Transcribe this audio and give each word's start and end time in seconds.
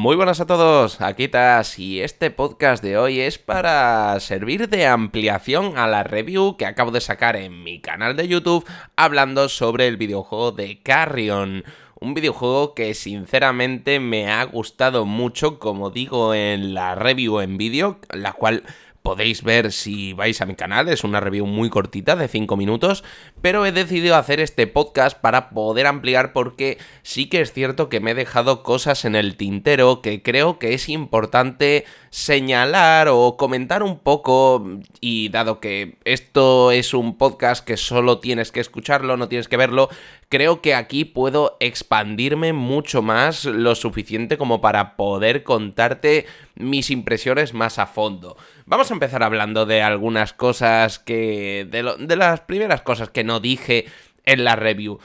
Muy 0.00 0.16
buenas 0.16 0.40
a 0.40 0.46
todos, 0.46 1.02
aquí 1.02 1.24
estás 1.24 1.78
y 1.78 2.00
este 2.00 2.30
podcast 2.30 2.82
de 2.82 2.96
hoy 2.96 3.20
es 3.20 3.36
para 3.36 4.18
servir 4.20 4.70
de 4.70 4.86
ampliación 4.86 5.76
a 5.76 5.86
la 5.86 6.04
review 6.04 6.56
que 6.56 6.64
acabo 6.64 6.90
de 6.90 7.02
sacar 7.02 7.36
en 7.36 7.62
mi 7.62 7.82
canal 7.82 8.16
de 8.16 8.26
YouTube 8.26 8.66
hablando 8.96 9.50
sobre 9.50 9.88
el 9.88 9.98
videojuego 9.98 10.52
de 10.52 10.80
Carrion. 10.82 11.64
Un 12.00 12.14
videojuego 12.14 12.74
que 12.74 12.94
sinceramente 12.94 14.00
me 14.00 14.30
ha 14.30 14.42
gustado 14.44 15.04
mucho, 15.04 15.58
como 15.58 15.90
digo 15.90 16.32
en 16.32 16.72
la 16.72 16.94
review 16.94 17.40
en 17.40 17.58
vídeo, 17.58 17.98
la 18.08 18.32
cual 18.32 18.62
podéis 19.02 19.42
ver 19.42 19.72
si 19.72 20.12
vais 20.12 20.40
a 20.40 20.46
mi 20.46 20.54
canal, 20.54 20.88
es 20.88 21.04
una 21.04 21.20
review 21.20 21.46
muy 21.46 21.70
cortita 21.70 22.16
de 22.16 22.28
5 22.28 22.56
minutos, 22.56 23.04
pero 23.40 23.64
he 23.64 23.72
decidido 23.72 24.16
hacer 24.16 24.40
este 24.40 24.66
podcast 24.66 25.18
para 25.18 25.50
poder 25.50 25.86
ampliar 25.86 26.32
porque 26.32 26.78
sí 27.02 27.26
que 27.26 27.40
es 27.40 27.52
cierto 27.52 27.88
que 27.88 28.00
me 28.00 28.12
he 28.12 28.14
dejado 28.14 28.62
cosas 28.62 29.04
en 29.04 29.14
el 29.14 29.36
tintero 29.36 30.02
que 30.02 30.22
creo 30.22 30.58
que 30.58 30.74
es 30.74 30.88
importante 30.88 31.84
señalar 32.10 33.06
o 33.08 33.36
comentar 33.36 33.84
un 33.84 34.00
poco 34.00 34.80
y 35.00 35.28
dado 35.28 35.60
que 35.60 35.96
esto 36.04 36.72
es 36.72 36.92
un 36.92 37.16
podcast 37.16 37.64
que 37.64 37.76
solo 37.76 38.18
tienes 38.18 38.50
que 38.50 38.58
escucharlo, 38.58 39.16
no 39.16 39.28
tienes 39.28 39.46
que 39.46 39.56
verlo, 39.56 39.88
creo 40.28 40.60
que 40.60 40.74
aquí 40.74 41.04
puedo 41.04 41.56
expandirme 41.60 42.52
mucho 42.52 43.00
más 43.00 43.44
lo 43.44 43.76
suficiente 43.76 44.36
como 44.36 44.60
para 44.60 44.96
poder 44.96 45.44
contarte 45.44 46.26
mis 46.56 46.90
impresiones 46.90 47.54
más 47.54 47.78
a 47.78 47.86
fondo. 47.86 48.36
Vamos 48.66 48.90
a 48.90 48.94
empezar 48.94 49.22
hablando 49.22 49.64
de 49.64 49.80
algunas 49.80 50.32
cosas 50.32 50.98
que... 50.98 51.66
de, 51.70 51.94
de 51.98 52.16
las 52.16 52.40
primeras 52.40 52.82
cosas 52.82 53.10
que 53.10 53.22
no 53.22 53.38
dije 53.38 53.86
en 54.24 54.42
la 54.42 54.56
review. 54.56 54.98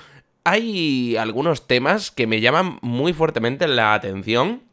Hay 0.43 1.17
algunos 1.17 1.67
temas 1.67 2.09
que 2.09 2.25
me 2.27 2.41
llaman 2.41 2.79
muy 2.81 3.13
fuertemente 3.13 3.67
la 3.67 3.93
atención 3.93 4.64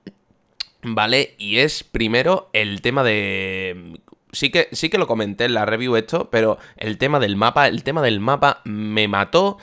¿vale? 0.83 1.35
Y 1.39 1.59
es 1.59 1.85
primero 1.85 2.51
el 2.53 2.83
tema 2.83 3.03
de... 3.03 3.99
Sí 4.33 4.51
que, 4.51 4.69
sí 4.73 4.89
que 4.89 4.99
lo 4.99 5.07
comenté 5.07 5.45
en 5.45 5.55
la 5.55 5.67
review 5.67 5.97
esto, 5.97 6.31
pero 6.31 6.59
el 6.79 6.97
tema 6.97 7.21
del 7.21 7.37
mapa, 7.37 7.69
el 7.69 7.83
tema 7.83 8.01
del 8.01 8.19
mapa 8.19 8.63
me 8.65 9.07
mató 9.07 9.59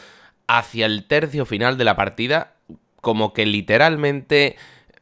hacia 0.48 0.86
el 0.86 1.06
tercio 1.06 1.46
final 1.46 1.78
de 1.78 1.86
la 1.86 1.96
partida, 1.96 2.54
como 3.02 3.34
que 3.34 3.48
literalmente 3.48 4.58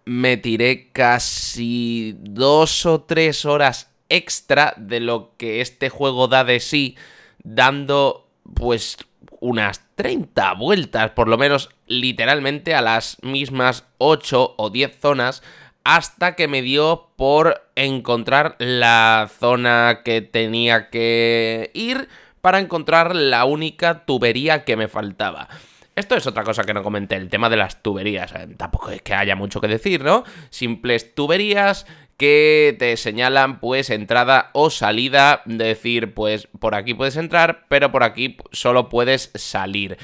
me 0.05 0.37
tiré 0.37 0.89
casi 0.93 2.15
dos 2.19 2.85
o 2.85 3.01
tres 3.01 3.43
horas 3.43 3.91
extra 4.07 4.73
de 4.77 5.01
lo 5.01 5.33
que 5.35 5.59
este 5.59 5.89
juego 5.89 6.29
da 6.29 6.45
de 6.45 6.61
sí, 6.61 6.95
dando 7.43 8.29
pues 8.53 8.97
unas 9.41 9.81
30 9.95 10.53
vueltas, 10.53 11.11
por 11.11 11.27
lo 11.27 11.37
menos 11.37 11.69
literalmente 11.87 12.73
a 12.73 12.81
las 12.81 13.17
mismas 13.21 13.85
8 13.97 14.55
o 14.57 14.69
10 14.69 14.99
zonas 14.99 15.43
hasta 15.87 16.35
que 16.35 16.49
me 16.49 16.61
dio 16.61 17.11
por 17.15 17.61
encontrar 17.77 18.57
la 18.59 19.29
zona 19.39 20.01
que 20.03 20.19
tenía 20.19 20.89
que 20.89 21.71
ir 21.73 22.09
para 22.41 22.59
encontrar 22.59 23.15
la 23.15 23.45
única 23.45 24.03
tubería 24.05 24.65
que 24.65 24.75
me 24.75 24.89
faltaba. 24.89 25.47
Esto 25.95 26.17
es 26.17 26.27
otra 26.27 26.43
cosa 26.43 26.65
que 26.65 26.73
no 26.73 26.83
comenté, 26.83 27.15
el 27.15 27.29
tema 27.29 27.49
de 27.49 27.55
las 27.55 27.81
tuberías. 27.81 28.33
Eh, 28.33 28.49
tampoco 28.57 28.89
es 28.89 29.01
que 29.01 29.13
haya 29.13 29.37
mucho 29.37 29.61
que 29.61 29.69
decir, 29.69 30.03
¿no? 30.03 30.25
Simples 30.49 31.15
tuberías 31.15 31.87
que 32.17 32.75
te 32.77 32.97
señalan 32.97 33.61
pues 33.61 33.89
entrada 33.89 34.49
o 34.51 34.69
salida, 34.69 35.41
decir 35.45 36.13
pues 36.13 36.49
por 36.59 36.75
aquí 36.75 36.95
puedes 36.95 37.15
entrar, 37.15 37.65
pero 37.69 37.93
por 37.93 38.03
aquí 38.03 38.35
solo 38.51 38.89
puedes 38.89 39.31
salir. 39.35 39.97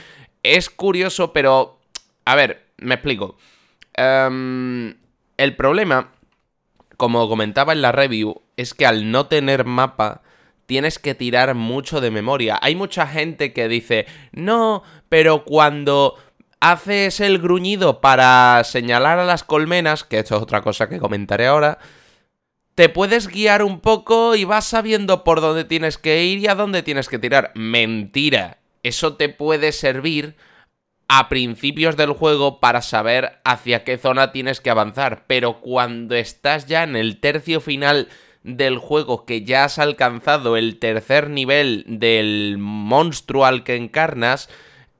Es 0.43 0.69
curioso, 0.69 1.33
pero... 1.33 1.77
A 2.23 2.35
ver, 2.35 2.67
me 2.77 2.93
explico. 2.93 3.37
Um, 3.97 4.93
el 5.37 5.55
problema, 5.55 6.11
como 6.97 7.27
comentaba 7.27 7.73
en 7.73 7.81
la 7.81 7.91
review, 7.91 8.41
es 8.57 8.73
que 8.73 8.85
al 8.85 9.11
no 9.11 9.27
tener 9.27 9.65
mapa 9.65 10.21
tienes 10.65 10.99
que 10.99 11.15
tirar 11.15 11.55
mucho 11.55 12.01
de 12.01 12.11
memoria. 12.11 12.59
Hay 12.61 12.75
mucha 12.75 13.07
gente 13.07 13.53
que 13.53 13.67
dice, 13.67 14.05
no, 14.31 14.83
pero 15.09 15.43
cuando 15.43 16.15
haces 16.59 17.19
el 17.19 17.39
gruñido 17.39 17.99
para 17.99 18.63
señalar 18.63 19.19
a 19.19 19.25
las 19.25 19.43
colmenas, 19.43 20.03
que 20.03 20.19
esto 20.19 20.37
es 20.37 20.41
otra 20.41 20.61
cosa 20.61 20.87
que 20.87 20.99
comentaré 20.99 21.47
ahora, 21.47 21.79
te 22.75 22.89
puedes 22.89 23.27
guiar 23.27 23.63
un 23.63 23.81
poco 23.81 24.35
y 24.35 24.45
vas 24.45 24.65
sabiendo 24.65 25.23
por 25.23 25.41
dónde 25.41 25.63
tienes 25.65 25.97
que 25.97 26.23
ir 26.23 26.39
y 26.39 26.47
a 26.47 26.55
dónde 26.55 26.81
tienes 26.81 27.07
que 27.07 27.19
tirar. 27.19 27.51
Mentira. 27.53 28.59
Eso 28.81 29.15
te 29.15 29.29
puede 29.29 29.71
servir 29.71 30.35
a 31.15 31.29
principios 31.29 31.95
del 31.95 32.11
juego 32.13 32.59
para 32.59 32.81
saber 32.81 33.39
hacia 33.43 33.83
qué 33.83 33.99
zona 33.99 34.31
tienes 34.31 34.61
que 34.61 34.71
avanzar, 34.71 35.25
pero 35.27 35.61
cuando 35.61 36.15
estás 36.15 36.65
ya 36.65 36.81
en 36.81 36.95
el 36.95 37.19
tercio 37.19 37.61
final 37.61 38.07
del 38.41 38.79
juego, 38.79 39.23
que 39.23 39.43
ya 39.43 39.65
has 39.65 39.77
alcanzado 39.77 40.57
el 40.57 40.79
tercer 40.79 41.29
nivel 41.29 41.85
del 41.87 42.55
monstruo 42.57 43.45
al 43.45 43.63
que 43.63 43.75
encarnas, 43.75 44.49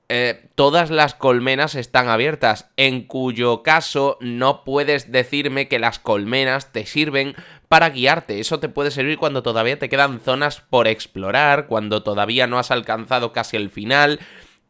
eh, 0.08 0.50
todas 0.54 0.92
las 0.92 1.16
colmenas 1.16 1.74
están 1.74 2.08
abiertas, 2.10 2.70
en 2.78 3.08
cuyo 3.08 3.64
caso 3.64 4.20
no 4.22 4.64
puedes 4.64 5.12
decirme 5.12 5.68
que 5.68 5.80
las 5.80 5.98
colmenas 5.98 6.72
te 6.72 6.86
sirven 6.86 7.34
para 7.70 7.90
guiarte. 7.90 8.40
Eso 8.40 8.60
te 8.60 8.70
puede 8.70 8.92
servir 8.92 9.18
cuando 9.18 9.42
todavía 9.42 9.80
te 9.80 9.90
quedan 9.90 10.20
zonas 10.20 10.62
por 10.62 10.88
explorar, 10.88 11.66
cuando 11.66 12.04
todavía 12.04 12.46
no 12.46 12.60
has 12.60 12.70
alcanzado 12.70 13.34
casi 13.34 13.58
el 13.58 13.72
final 13.72 14.20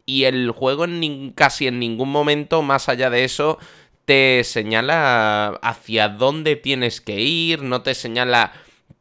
y 0.05 0.25
el 0.25 0.51
juego 0.51 0.85
en 0.85 1.31
casi 1.31 1.67
en 1.67 1.79
ningún 1.79 2.09
momento, 2.09 2.61
más 2.61 2.89
allá 2.89 3.09
de 3.09 3.23
eso, 3.23 3.57
te 4.05 4.43
señala 4.43 5.59
hacia 5.61 6.09
dónde 6.09 6.55
tienes 6.55 6.99
que 7.01 7.21
ir, 7.21 7.61
no 7.63 7.81
te 7.81 7.95
señala 7.95 8.51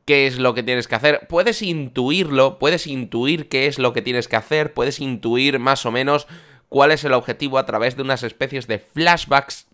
qué 0.05 0.27
es 0.27 0.39
lo 0.39 0.55
que 0.55 0.63
tienes 0.63 0.87
que 0.87 0.95
hacer. 0.95 1.27
Puedes 1.29 1.63
intuirlo, 1.63 2.59
puedes 2.59 2.87
intuir 2.87 3.49
qué 3.49 3.67
es 3.67 3.79
lo 3.79 3.93
que 3.93 4.03
tienes 4.03 4.29
que 4.29 4.37
hacer, 4.37 4.75
puedes 4.75 5.01
intuir 5.01 5.59
más 5.59 5.87
o 5.87 5.91
menos 5.91 6.27
cuál 6.69 6.93
es 6.93 7.05
el 7.05 7.13
objetivo 7.13 7.59
a 7.59 7.67
través 7.67 7.97
de 7.97 8.03
unas 8.03 8.23
especies 8.23 8.67
de 8.67 8.79
flashbacks. 8.79 9.67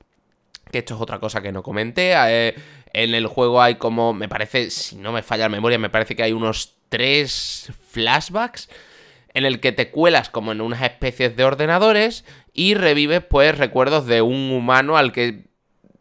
Que 0.70 0.78
esto 0.78 0.94
es 0.94 1.00
otra 1.00 1.18
cosa 1.18 1.40
que 1.40 1.52
no 1.52 1.62
comenté. 1.62 2.12
Eh, 2.14 2.54
en 2.92 3.14
el 3.14 3.26
juego 3.26 3.62
hay 3.62 3.76
como, 3.76 4.12
me 4.12 4.28
parece, 4.28 4.70
si 4.70 4.96
no 4.96 5.12
me 5.12 5.22
falla 5.22 5.44
la 5.44 5.50
memoria, 5.50 5.78
me 5.78 5.90
parece 5.90 6.16
que 6.16 6.22
hay 6.22 6.32
unos 6.32 6.74
tres 6.88 7.70
flashbacks 7.90 8.68
en 9.38 9.46
el 9.46 9.60
que 9.60 9.72
te 9.72 9.90
cuelas 9.90 10.28
como 10.28 10.52
en 10.52 10.60
unas 10.60 10.82
especies 10.82 11.36
de 11.36 11.44
ordenadores 11.44 12.24
y 12.52 12.74
revives 12.74 13.22
pues 13.22 13.56
recuerdos 13.56 14.06
de 14.06 14.20
un 14.20 14.50
humano 14.50 14.96
al 14.96 15.12
que 15.12 15.48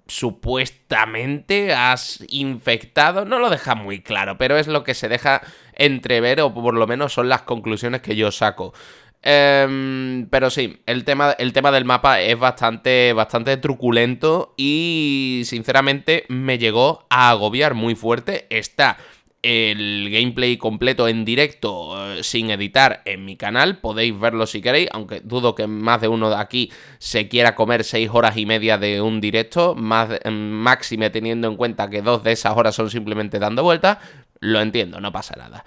supuestamente 0.08 1.74
has 1.74 2.24
infectado. 2.30 3.26
No 3.26 3.40
lo 3.40 3.50
deja 3.50 3.76
muy 3.76 4.02
claro, 4.02 4.38
pero 4.38 4.58
es 4.58 4.68
lo 4.68 4.84
que 4.84 4.94
se 4.94 5.08
deja 5.08 5.42
entrever 5.74 6.42
o 6.42 6.54
por 6.54 6.74
lo 6.74 6.88
menos 6.88 7.14
son 7.14 7.30
las 7.30 7.44
conclusiones 7.44 8.02
que 8.02 8.16
yo 8.16 8.32
saco. 8.32 8.74
Em, 9.22 10.28
pero 10.30 10.50
sí, 10.50 10.82
el 10.86 11.04
tema, 11.04 11.32
el 11.38 11.52
tema 11.52 11.72
del 11.72 11.86
mapa 11.86 12.22
es 12.22 12.38
bastante, 12.38 13.14
bastante 13.14 13.58
truculento 13.58 14.54
y 14.58 15.42
sinceramente 15.46 16.26
me 16.30 16.58
llegó 16.58 17.06
a 17.10 17.32
agobiar 17.32 17.74
muy 17.74 17.96
fuerte. 17.96 18.48
Está 18.50 18.98
el 19.42 20.10
gameplay 20.12 20.58
completo 20.58 21.08
en 21.08 21.24
directo 21.24 21.96
eh, 22.14 22.24
sin 22.24 22.50
editar 22.50 23.02
en 23.06 23.26
mi 23.26 23.38
canal. 23.38 23.78
Podéis 23.78 24.20
verlo 24.20 24.48
si 24.48 24.62
queréis, 24.62 24.90
aunque 24.92 25.22
dudo 25.22 25.56
que 25.56 25.68
más 25.68 26.02
de 26.02 26.08
uno 26.08 26.30
de 26.30 26.38
aquí 26.38 26.72
se 26.98 27.28
quiera 27.28 27.56
comer 27.56 27.84
6 27.84 28.10
horas 28.12 28.38
y 28.38 28.46
media 28.46 28.78
de 28.78 29.02
un 29.02 29.22
directo, 29.22 29.76
más 29.76 30.10
mm, 30.26 30.30
máxime 30.32 31.10
teniendo 31.10 31.48
en 31.48 31.56
cuenta 31.56 31.90
que 31.90 32.02
dos 32.02 32.24
de 32.24 32.32
esas 32.32 32.58
horas 32.58 32.76
son 32.76 32.90
simplemente 32.90 33.40
dando 33.40 33.64
vueltas. 33.64 34.00
Lo 34.40 34.62
entiendo, 34.62 35.00
no 35.00 35.12
pasa 35.12 35.36
nada. 35.38 35.64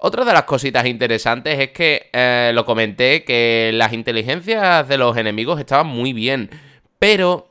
Otra 0.00 0.24
de 0.24 0.32
las 0.32 0.44
cositas 0.44 0.86
interesantes 0.86 1.58
es 1.58 1.70
que 1.70 2.08
eh, 2.12 2.52
lo 2.54 2.64
comenté 2.64 3.24
que 3.24 3.72
las 3.74 3.92
inteligencias 3.92 4.86
de 4.86 4.96
los 4.96 5.16
enemigos 5.16 5.58
estaban 5.58 5.88
muy 5.88 6.12
bien, 6.12 6.50
pero 7.00 7.47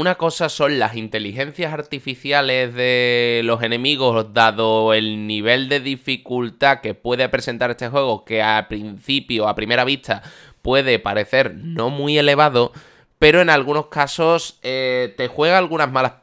una 0.00 0.14
cosa 0.16 0.48
son 0.48 0.78
las 0.78 0.96
inteligencias 0.96 1.72
artificiales 1.72 2.74
de 2.74 3.42
los 3.44 3.62
enemigos, 3.62 4.32
dado 4.32 4.94
el 4.94 5.26
nivel 5.26 5.68
de 5.68 5.80
dificultad 5.80 6.80
que 6.80 6.94
puede 6.94 7.28
presentar 7.28 7.70
este 7.70 7.88
juego, 7.88 8.24
que 8.24 8.42
a 8.42 8.66
principio, 8.68 9.48
a 9.48 9.54
primera 9.54 9.84
vista, 9.84 10.22
puede 10.62 10.98
parecer 10.98 11.54
no 11.54 11.90
muy 11.90 12.16
elevado, 12.18 12.72
pero 13.18 13.40
en 13.40 13.50
algunos 13.50 13.86
casos 13.86 14.58
eh, 14.62 15.14
te 15.16 15.28
juega 15.28 15.58
algunas 15.58 15.90
malas 15.90 16.14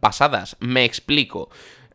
pasadas. 0.00 0.56
Me 0.60 0.84
explico. 0.84 1.48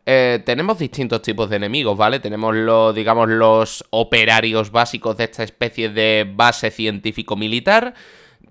Eh, 0.05 0.41
tenemos 0.45 0.79
distintos 0.79 1.21
tipos 1.21 1.49
de 1.49 1.57
enemigos, 1.57 1.95
¿vale? 1.97 2.19
Tenemos 2.19 2.55
los, 2.55 2.95
digamos, 2.95 3.29
los 3.29 3.85
operarios 3.91 4.71
básicos 4.71 5.17
de 5.17 5.25
esta 5.25 5.43
especie 5.43 5.89
de 5.89 6.27
base 6.27 6.71
científico-militar 6.71 7.93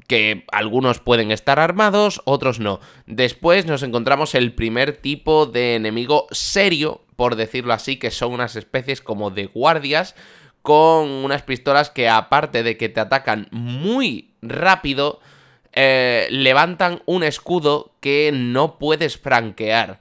que 0.07 0.45
algunos 0.53 1.01
pueden 1.01 1.31
estar 1.31 1.59
armados, 1.59 2.23
otros 2.25 2.61
no. 2.61 2.81
Después 3.07 3.67
nos 3.67 3.83
encontramos 3.83 4.35
el 4.35 4.55
primer 4.55 4.97
tipo 4.97 5.47
de 5.47 5.77
enemigo 5.77 6.27
serio, 6.31 7.03
por 7.17 7.37
decirlo 7.37 7.73
así, 7.73 7.97
que 7.97 8.11
son 8.11 8.33
unas 8.33 8.57
especies 8.57 9.01
como 9.01 9.31
de 9.31 9.47
guardias 9.47 10.15
con 10.63 11.09
unas 11.09 11.43
pistolas 11.43 11.91
que 11.91 12.09
aparte 12.09 12.63
de 12.63 12.77
que 12.77 12.89
te 12.89 13.01
atacan 13.01 13.49
muy 13.51 14.31
rápido, 14.43 15.21
eh, 15.73 16.27
levantan 16.31 17.03
un 17.07 17.23
escudo 17.23 17.95
que 18.01 18.31
no 18.35 18.79
puedes 18.79 19.19
franquear. 19.19 20.01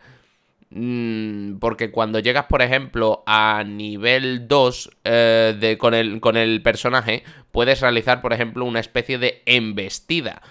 Mm, 0.71 1.57
porque 1.57 1.89
cuando 1.89 2.19
llegas, 2.19 2.45
por 2.45 2.61
ejemplo, 2.61 3.23
a 3.25 3.63
nivel 3.65 4.47
2 4.47 4.89
eh, 5.03 5.57
de, 5.59 5.77
con, 5.77 5.93
el, 5.93 6.19
con 6.19 6.37
el 6.37 6.61
personaje, 6.61 7.23
puedes 7.51 7.81
realizar, 7.81 8.21
por 8.21 8.33
ejemplo, 8.33 8.65
una 8.65 8.79
especie 8.79 9.17
de 9.17 9.41
embestida. 9.45 10.41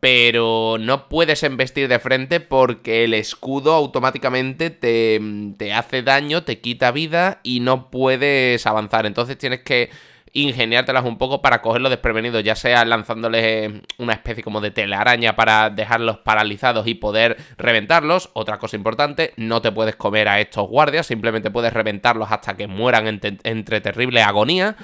Pero 0.00 0.78
no 0.80 1.08
puedes 1.08 1.42
embestir 1.44 1.86
de 1.86 2.00
frente 2.00 2.40
porque 2.40 3.04
el 3.04 3.14
escudo 3.14 3.72
automáticamente 3.74 4.70
te, 4.70 5.20
te 5.58 5.72
hace 5.72 6.02
daño, 6.02 6.42
te 6.42 6.60
quita 6.60 6.90
vida 6.90 7.40
y 7.44 7.60
no 7.60 7.90
puedes 7.90 8.66
avanzar. 8.66 9.06
Entonces 9.06 9.38
tienes 9.38 9.60
que 9.60 9.90
ingeniártelas 10.32 11.04
un 11.04 11.18
poco 11.18 11.42
para 11.42 11.60
cogerlos 11.60 11.90
desprevenidos, 11.90 12.42
ya 12.42 12.56
sea 12.56 12.84
lanzándoles 12.84 13.82
una 13.98 14.14
especie 14.14 14.42
como 14.42 14.60
de 14.60 14.70
telaraña 14.70 15.36
para 15.36 15.68
dejarlos 15.70 16.18
paralizados 16.18 16.86
y 16.86 16.94
poder 16.94 17.36
reventarlos. 17.58 18.30
Otra 18.32 18.58
cosa 18.58 18.76
importante, 18.76 19.34
no 19.36 19.60
te 19.60 19.72
puedes 19.72 19.96
comer 19.96 20.28
a 20.28 20.40
estos 20.40 20.68
guardias, 20.68 21.06
simplemente 21.06 21.50
puedes 21.50 21.72
reventarlos 21.72 22.30
hasta 22.30 22.56
que 22.56 22.66
mueran 22.66 23.20
entre, 23.22 23.80
terrible 23.80 24.22
agonía. 24.22 24.76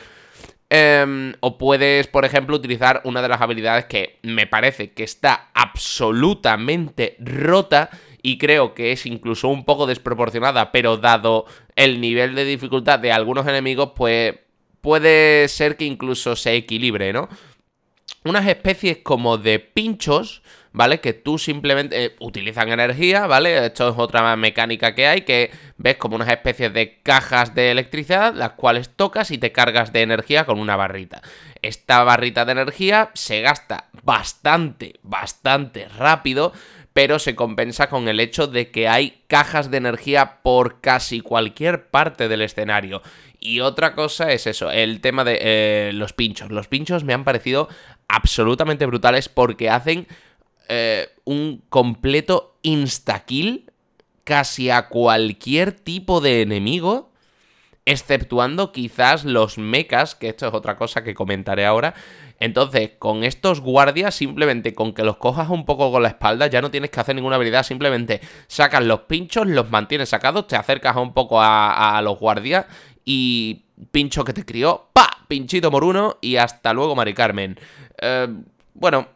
Em, 0.70 1.32
o 1.40 1.56
puedes, 1.56 2.08
por 2.08 2.26
ejemplo, 2.26 2.54
utilizar 2.54 3.00
una 3.04 3.22
de 3.22 3.28
las 3.28 3.40
habilidades 3.40 3.86
que 3.86 4.18
me 4.22 4.46
parece 4.46 4.92
que 4.92 5.02
está 5.02 5.48
absolutamente 5.54 7.16
rota 7.20 7.88
y 8.20 8.36
creo 8.36 8.74
que 8.74 8.92
es 8.92 9.06
incluso 9.06 9.48
un 9.48 9.64
poco 9.64 9.86
desproporcionada, 9.86 10.70
pero 10.70 10.98
dado 10.98 11.46
el 11.74 12.02
nivel 12.02 12.34
de 12.34 12.44
dificultad 12.44 12.98
de 12.98 13.12
algunos 13.12 13.46
enemigos, 13.46 13.92
pues 13.96 14.34
puede 14.80 15.48
ser 15.48 15.76
que 15.76 15.84
incluso 15.84 16.36
se 16.36 16.54
equilibre, 16.54 17.12
¿no? 17.12 17.28
Unas 18.24 18.46
especies 18.46 18.98
como 18.98 19.38
de 19.38 19.58
pinchos, 19.58 20.42
¿vale? 20.72 21.00
Que 21.00 21.12
tú 21.12 21.38
simplemente 21.38 22.04
eh, 22.04 22.16
utilizan 22.20 22.68
energía, 22.68 23.26
¿vale? 23.26 23.66
Esto 23.66 23.90
es 23.90 23.94
otra 23.96 24.34
mecánica 24.36 24.94
que 24.94 25.06
hay, 25.06 25.22
que 25.22 25.50
ves 25.76 25.96
como 25.96 26.16
unas 26.16 26.28
especies 26.28 26.72
de 26.72 27.00
cajas 27.02 27.54
de 27.54 27.70
electricidad, 27.70 28.34
las 28.34 28.52
cuales 28.52 28.90
tocas 28.90 29.30
y 29.30 29.38
te 29.38 29.52
cargas 29.52 29.92
de 29.92 30.02
energía 30.02 30.44
con 30.44 30.58
una 30.58 30.76
barrita. 30.76 31.22
Esta 31.62 32.02
barrita 32.04 32.44
de 32.44 32.52
energía 32.52 33.10
se 33.14 33.40
gasta 33.40 33.88
bastante, 34.02 34.98
bastante 35.02 35.88
rápido, 35.88 36.52
pero 36.92 37.20
se 37.20 37.36
compensa 37.36 37.88
con 37.88 38.08
el 38.08 38.18
hecho 38.18 38.48
de 38.48 38.70
que 38.70 38.88
hay 38.88 39.22
cajas 39.28 39.70
de 39.70 39.76
energía 39.76 40.38
por 40.42 40.80
casi 40.80 41.20
cualquier 41.20 41.90
parte 41.90 42.28
del 42.28 42.42
escenario. 42.42 43.02
Y 43.40 43.60
otra 43.60 43.94
cosa 43.94 44.32
es 44.32 44.46
eso, 44.46 44.70
el 44.70 45.00
tema 45.00 45.24
de 45.24 45.38
eh, 45.40 45.90
los 45.94 46.12
pinchos. 46.12 46.50
Los 46.50 46.66
pinchos 46.66 47.04
me 47.04 47.14
han 47.14 47.24
parecido 47.24 47.68
absolutamente 48.08 48.86
brutales 48.86 49.28
porque 49.28 49.70
hacen 49.70 50.08
eh, 50.68 51.08
un 51.24 51.62
completo 51.68 52.58
insta-kill 52.62 53.70
casi 54.24 54.70
a 54.70 54.88
cualquier 54.88 55.72
tipo 55.72 56.20
de 56.20 56.42
enemigo, 56.42 57.10
exceptuando 57.86 58.72
quizás 58.72 59.24
los 59.24 59.56
mechas, 59.56 60.14
que 60.14 60.28
esto 60.28 60.46
es 60.46 60.52
otra 60.52 60.76
cosa 60.76 61.02
que 61.02 61.14
comentaré 61.14 61.64
ahora. 61.64 61.94
Entonces, 62.40 62.90
con 62.98 63.24
estos 63.24 63.60
guardias, 63.60 64.14
simplemente 64.14 64.74
con 64.74 64.92
que 64.92 65.02
los 65.02 65.16
cojas 65.16 65.48
un 65.48 65.64
poco 65.64 65.90
con 65.90 66.02
la 66.02 66.08
espalda, 66.08 66.46
ya 66.46 66.60
no 66.60 66.70
tienes 66.70 66.90
que 66.90 67.00
hacer 67.00 67.14
ninguna 67.14 67.36
habilidad, 67.36 67.62
simplemente 67.62 68.20
sacas 68.46 68.84
los 68.84 69.00
pinchos, 69.00 69.46
los 69.46 69.70
mantienes 69.70 70.10
sacados, 70.10 70.46
te 70.46 70.56
acercas 70.56 70.96
un 70.96 71.14
poco 71.14 71.40
a, 71.40 71.96
a 71.96 72.02
los 72.02 72.18
guardias 72.18 72.66
y 73.10 73.64
pincho 73.90 74.22
que 74.22 74.34
te 74.34 74.44
crió, 74.44 74.88
pa, 74.92 75.08
pinchito 75.28 75.70
moruno 75.70 76.18
y 76.20 76.36
hasta 76.36 76.74
luego, 76.74 76.94
Mari 76.94 77.14
Carmen. 77.14 77.58
Eh, 78.02 78.28
bueno, 78.74 79.08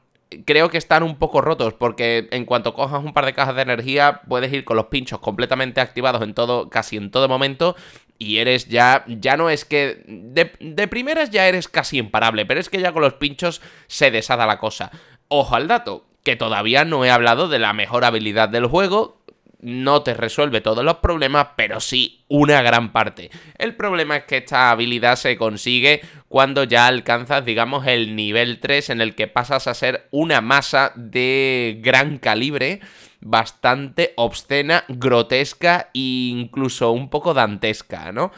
creo 0.47 0.71
que 0.71 0.79
están 0.79 1.03
un 1.03 1.17
poco 1.17 1.43
rotos 1.43 1.75
porque 1.75 2.27
en 2.31 2.47
cuanto 2.47 2.73
cojas 2.73 3.05
un 3.05 3.13
par 3.13 3.27
de 3.27 3.35
cajas 3.35 3.55
de 3.55 3.61
energía 3.61 4.23
puedes 4.27 4.51
ir 4.51 4.65
con 4.65 4.79
los 4.79 4.87
pinchos 4.87 5.21
completamente 5.21 5.83
activados 5.83 6.23
en 6.23 6.33
todo, 6.33 6.71
casi 6.71 6.97
en 6.97 7.11
todo 7.11 7.29
momento 7.29 7.77
y 8.19 8.39
eres 8.39 8.67
ya, 8.67 9.05
ya 9.09 9.37
no 9.37 9.51
es 9.51 9.67
que 9.67 10.03
de, 10.07 10.53
de 10.59 10.89
primeras 10.89 11.29
ya 11.29 11.47
eres 11.47 11.69
casi 11.69 11.99
imparable, 11.99 12.47
pero 12.47 12.61
es 12.61 12.71
que 12.71 12.81
ya 12.81 12.93
con 12.93 13.03
los 13.03 13.15
pinchos 13.15 13.61
se 13.89 14.11
desada 14.11 14.47
la 14.47 14.59
cosa. 14.59 14.91
Ojo 15.29 15.55
al 15.55 15.69
dato, 15.69 16.07
que 16.23 16.37
todavía 16.37 16.87
no 16.87 17.05
he 17.05 17.11
hablado 17.11 17.49
de 17.49 17.59
la 17.59 17.75
mejor 17.75 18.07
habilidad 18.07 18.49
del 18.49 18.67
juego, 18.67 19.22
no 19.63 20.03
te 20.03 20.13
resuelve 20.15 20.61
todos 20.61 20.85
los 20.85 20.97
problemas, 20.97 21.49
pero 21.57 21.81
sí 21.81 22.25
una 22.29 22.61
gran 22.63 22.93
parte. 22.93 23.31
El 23.57 23.77
problema 23.77 24.17
es 24.17 24.25
que 24.25 24.39
esta 24.39 24.71
habilidad 24.71 25.17
se 25.17 25.37
consigue 25.37 26.03
cuando 26.29 26.65
ya 26.65 26.89
alcanzas, 26.89 27.45
digamos, 27.45 27.87
el 27.87 28.17
nivel 28.17 28.59
3 28.59 28.91
en 28.91 29.01
el 29.01 29.15
que 29.15 29.29
pasas 29.29 29.69
a 29.69 29.75
ser 29.75 30.09
una 30.11 30.41
masa 30.41 30.93
de 30.97 31.79
gran 31.81 32.19
calibre, 32.19 32.81
bastante 33.21 34.13
obscena, 34.17 34.85
grotesca 34.89 35.91
e 35.95 36.29
incluso 36.29 36.91
un 36.91 37.09
poco 37.09 37.33
dantesca, 37.33 38.11
¿no? 38.13 38.33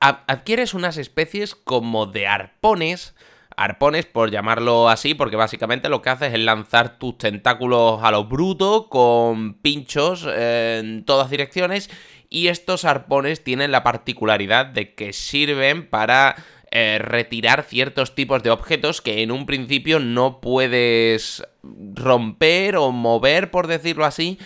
Adquieres 0.00 0.72
unas 0.72 0.96
especies 0.96 1.54
como 1.54 2.06
de 2.06 2.26
arpones, 2.26 3.14
arpones, 3.60 4.06
por 4.06 4.30
llamarlo 4.30 4.88
así, 4.88 5.14
porque 5.14 5.36
básicamente 5.36 5.90
lo 5.90 6.00
que 6.00 6.08
haces 6.08 6.32
es 6.32 6.40
lanzar 6.40 6.98
tus 6.98 7.18
tentáculos 7.18 8.02
a 8.02 8.10
lo 8.10 8.24
bruto 8.24 8.88
con 8.88 9.54
pinchos 9.54 10.26
en 10.26 11.04
todas 11.04 11.28
direcciones 11.28 11.90
y 12.30 12.48
estos 12.48 12.86
arpones 12.86 13.44
tienen 13.44 13.70
la 13.70 13.82
particularidad 13.82 14.64
de 14.64 14.94
que 14.94 15.12
sirven 15.12 15.86
para 15.90 16.36
eh, 16.70 16.98
retirar 17.00 17.64
ciertos 17.64 18.14
tipos 18.14 18.42
de 18.42 18.50
objetos 18.50 19.02
que 19.02 19.22
en 19.22 19.30
un 19.30 19.44
principio 19.44 20.00
no 20.00 20.40
puedes 20.40 21.42
romper 21.62 22.76
o 22.76 22.92
mover, 22.92 23.50
por 23.50 23.66
decirlo 23.66 24.06
así, 24.06 24.38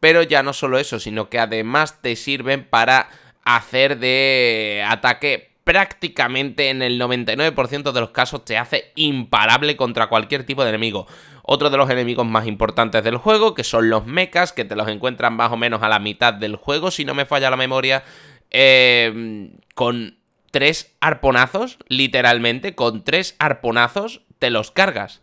pero 0.00 0.22
ya 0.22 0.42
no 0.42 0.54
solo 0.54 0.78
eso, 0.78 0.98
sino 0.98 1.28
que 1.28 1.38
además 1.38 2.00
te 2.00 2.16
sirven 2.16 2.64
para 2.64 3.10
hacer 3.44 3.98
de 3.98 4.82
ataque 4.88 5.51
prácticamente 5.64 6.70
en 6.70 6.82
el 6.82 7.00
99% 7.00 7.92
de 7.92 8.00
los 8.00 8.10
casos 8.10 8.44
te 8.44 8.58
hace 8.58 8.92
imparable 8.96 9.76
contra 9.76 10.08
cualquier 10.08 10.44
tipo 10.44 10.62
de 10.62 10.70
enemigo. 10.70 11.06
Otro 11.42 11.70
de 11.70 11.76
los 11.76 11.90
enemigos 11.90 12.26
más 12.26 12.46
importantes 12.46 13.04
del 13.04 13.16
juego, 13.16 13.54
que 13.54 13.64
son 13.64 13.88
los 13.90 14.06
mechas, 14.06 14.52
que 14.52 14.64
te 14.64 14.76
los 14.76 14.88
encuentran 14.88 15.34
más 15.34 15.52
o 15.52 15.56
menos 15.56 15.82
a 15.82 15.88
la 15.88 15.98
mitad 15.98 16.34
del 16.34 16.56
juego, 16.56 16.90
si 16.90 17.04
no 17.04 17.14
me 17.14 17.26
falla 17.26 17.50
la 17.50 17.56
memoria, 17.56 18.02
eh, 18.50 19.50
con 19.74 20.18
tres 20.50 20.94
arponazos, 21.00 21.78
literalmente, 21.88 22.74
con 22.74 23.04
tres 23.04 23.36
arponazos 23.38 24.22
te 24.38 24.50
los 24.50 24.70
cargas. 24.70 25.22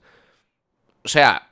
O 1.04 1.08
sea, 1.08 1.50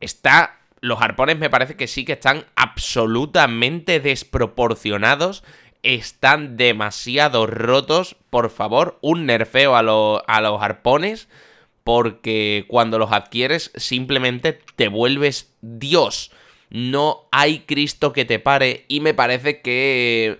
está... 0.00 0.60
Los 0.80 1.00
arpones 1.00 1.38
me 1.38 1.50
parece 1.50 1.74
que 1.74 1.88
sí 1.88 2.04
que 2.04 2.12
están 2.12 2.44
absolutamente 2.54 3.98
desproporcionados 3.98 5.42
están 5.82 6.56
demasiado 6.56 7.46
rotos. 7.46 8.16
Por 8.30 8.50
favor, 8.50 8.98
un 9.00 9.26
nerfeo 9.26 9.76
a, 9.76 9.80
a 9.80 10.40
los 10.40 10.62
arpones. 10.62 11.28
Porque 11.84 12.64
cuando 12.66 12.98
los 12.98 13.12
adquieres 13.12 13.70
simplemente 13.76 14.58
te 14.74 14.88
vuelves 14.88 15.54
Dios. 15.60 16.32
No 16.68 17.28
hay 17.30 17.60
Cristo 17.60 18.12
que 18.12 18.24
te 18.24 18.38
pare. 18.38 18.84
Y 18.88 19.00
me 19.00 19.14
parece 19.14 19.60
que... 19.60 20.38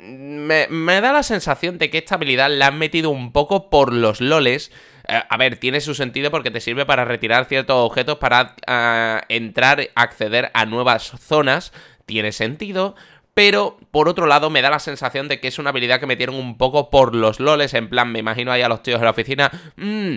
Me, 0.00 0.68
me, 0.68 1.00
da 1.00 1.12
la 1.12 1.24
sensación 1.24 1.76
de 1.76 1.90
que 1.90 1.98
esta 1.98 2.14
habilidad 2.14 2.50
la 2.50 2.68
han 2.68 2.78
metido 2.78 3.10
un 3.10 3.32
poco 3.32 3.68
por 3.68 3.92
los 3.92 4.20
loles. 4.20 4.70
Eh, 5.08 5.20
a 5.28 5.36
ver, 5.36 5.56
tiene 5.58 5.80
su 5.80 5.94
sentido 5.94 6.30
porque 6.30 6.52
te 6.52 6.60
sirve 6.60 6.86
para 6.86 7.04
retirar 7.04 7.46
ciertos 7.46 7.76
objetos, 7.76 8.18
para 8.18 8.54
uh, 8.68 9.24
entrar, 9.28 9.90
acceder 9.96 10.50
a 10.54 10.66
nuevas 10.66 11.12
zonas. 11.18 11.72
Tiene 12.06 12.32
sentido 12.32 12.94
pero 13.38 13.78
por 13.92 14.08
otro 14.08 14.26
lado 14.26 14.50
me 14.50 14.62
da 14.62 14.68
la 14.68 14.80
sensación 14.80 15.28
de 15.28 15.38
que 15.38 15.46
es 15.46 15.60
una 15.60 15.70
habilidad 15.70 16.00
que 16.00 16.06
metieron 16.06 16.34
un 16.34 16.58
poco 16.58 16.90
por 16.90 17.14
los 17.14 17.38
loles, 17.38 17.72
en 17.72 17.88
plan, 17.88 18.10
me 18.10 18.18
imagino 18.18 18.50
ahí 18.50 18.62
a 18.62 18.68
los 18.68 18.82
tíos 18.82 18.98
de 18.98 19.04
la 19.04 19.12
oficina, 19.12 19.52
mmm, 19.76 20.14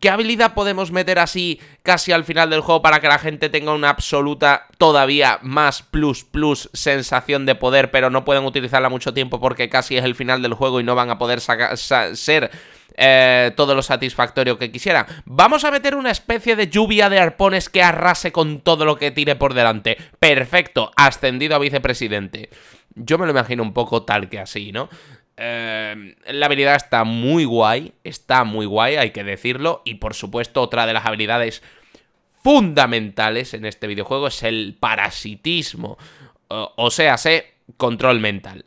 ¿qué 0.00 0.08
habilidad 0.08 0.54
podemos 0.54 0.90
meter 0.90 1.18
así 1.18 1.60
casi 1.82 2.12
al 2.12 2.24
final 2.24 2.48
del 2.48 2.62
juego 2.62 2.80
para 2.80 3.00
que 3.00 3.08
la 3.08 3.18
gente 3.18 3.50
tenga 3.50 3.74
una 3.74 3.90
absoluta, 3.90 4.68
todavía 4.78 5.40
más 5.42 5.82
plus 5.82 6.24
plus 6.24 6.70
sensación 6.72 7.44
de 7.44 7.54
poder, 7.54 7.90
pero 7.90 8.08
no 8.08 8.24
pueden 8.24 8.46
utilizarla 8.46 8.88
mucho 8.88 9.12
tiempo 9.12 9.40
porque 9.40 9.68
casi 9.68 9.98
es 9.98 10.04
el 10.04 10.14
final 10.14 10.40
del 10.40 10.54
juego 10.54 10.80
y 10.80 10.84
no 10.84 10.94
van 10.94 11.10
a 11.10 11.18
poder 11.18 11.42
ser 11.42 12.50
eh, 12.96 13.52
todo 13.56 13.74
lo 13.74 13.82
satisfactorio 13.82 14.58
que 14.58 14.70
quisiera. 14.70 15.06
Vamos 15.24 15.64
a 15.64 15.70
meter 15.70 15.96
una 15.96 16.10
especie 16.10 16.56
de 16.56 16.68
lluvia 16.68 17.08
de 17.08 17.18
arpones 17.18 17.68
que 17.68 17.82
arrase 17.82 18.32
con 18.32 18.60
todo 18.60 18.84
lo 18.84 18.96
que 18.96 19.10
tire 19.10 19.34
por 19.34 19.54
delante. 19.54 19.96
Perfecto, 20.18 20.92
ascendido 20.96 21.56
a 21.56 21.58
vicepresidente. 21.58 22.50
Yo 22.94 23.18
me 23.18 23.26
lo 23.26 23.32
imagino 23.32 23.62
un 23.62 23.72
poco 23.72 24.04
tal 24.04 24.28
que 24.28 24.38
así, 24.38 24.70
¿no? 24.70 24.88
Eh, 25.36 26.16
la 26.26 26.46
habilidad 26.46 26.76
está 26.76 27.02
muy 27.02 27.44
guay, 27.44 27.92
está 28.04 28.44
muy 28.44 28.66
guay, 28.66 28.96
hay 28.96 29.10
que 29.10 29.24
decirlo. 29.24 29.82
Y 29.84 29.94
por 29.94 30.14
supuesto, 30.14 30.62
otra 30.62 30.86
de 30.86 30.92
las 30.92 31.06
habilidades 31.06 31.62
fundamentales 32.42 33.54
en 33.54 33.64
este 33.64 33.86
videojuego 33.88 34.28
es 34.28 34.42
el 34.44 34.76
parasitismo. 34.78 35.98
o 36.48 36.90
sea, 36.92 37.16
sé, 37.16 37.54
control 37.76 38.20
mental. 38.20 38.64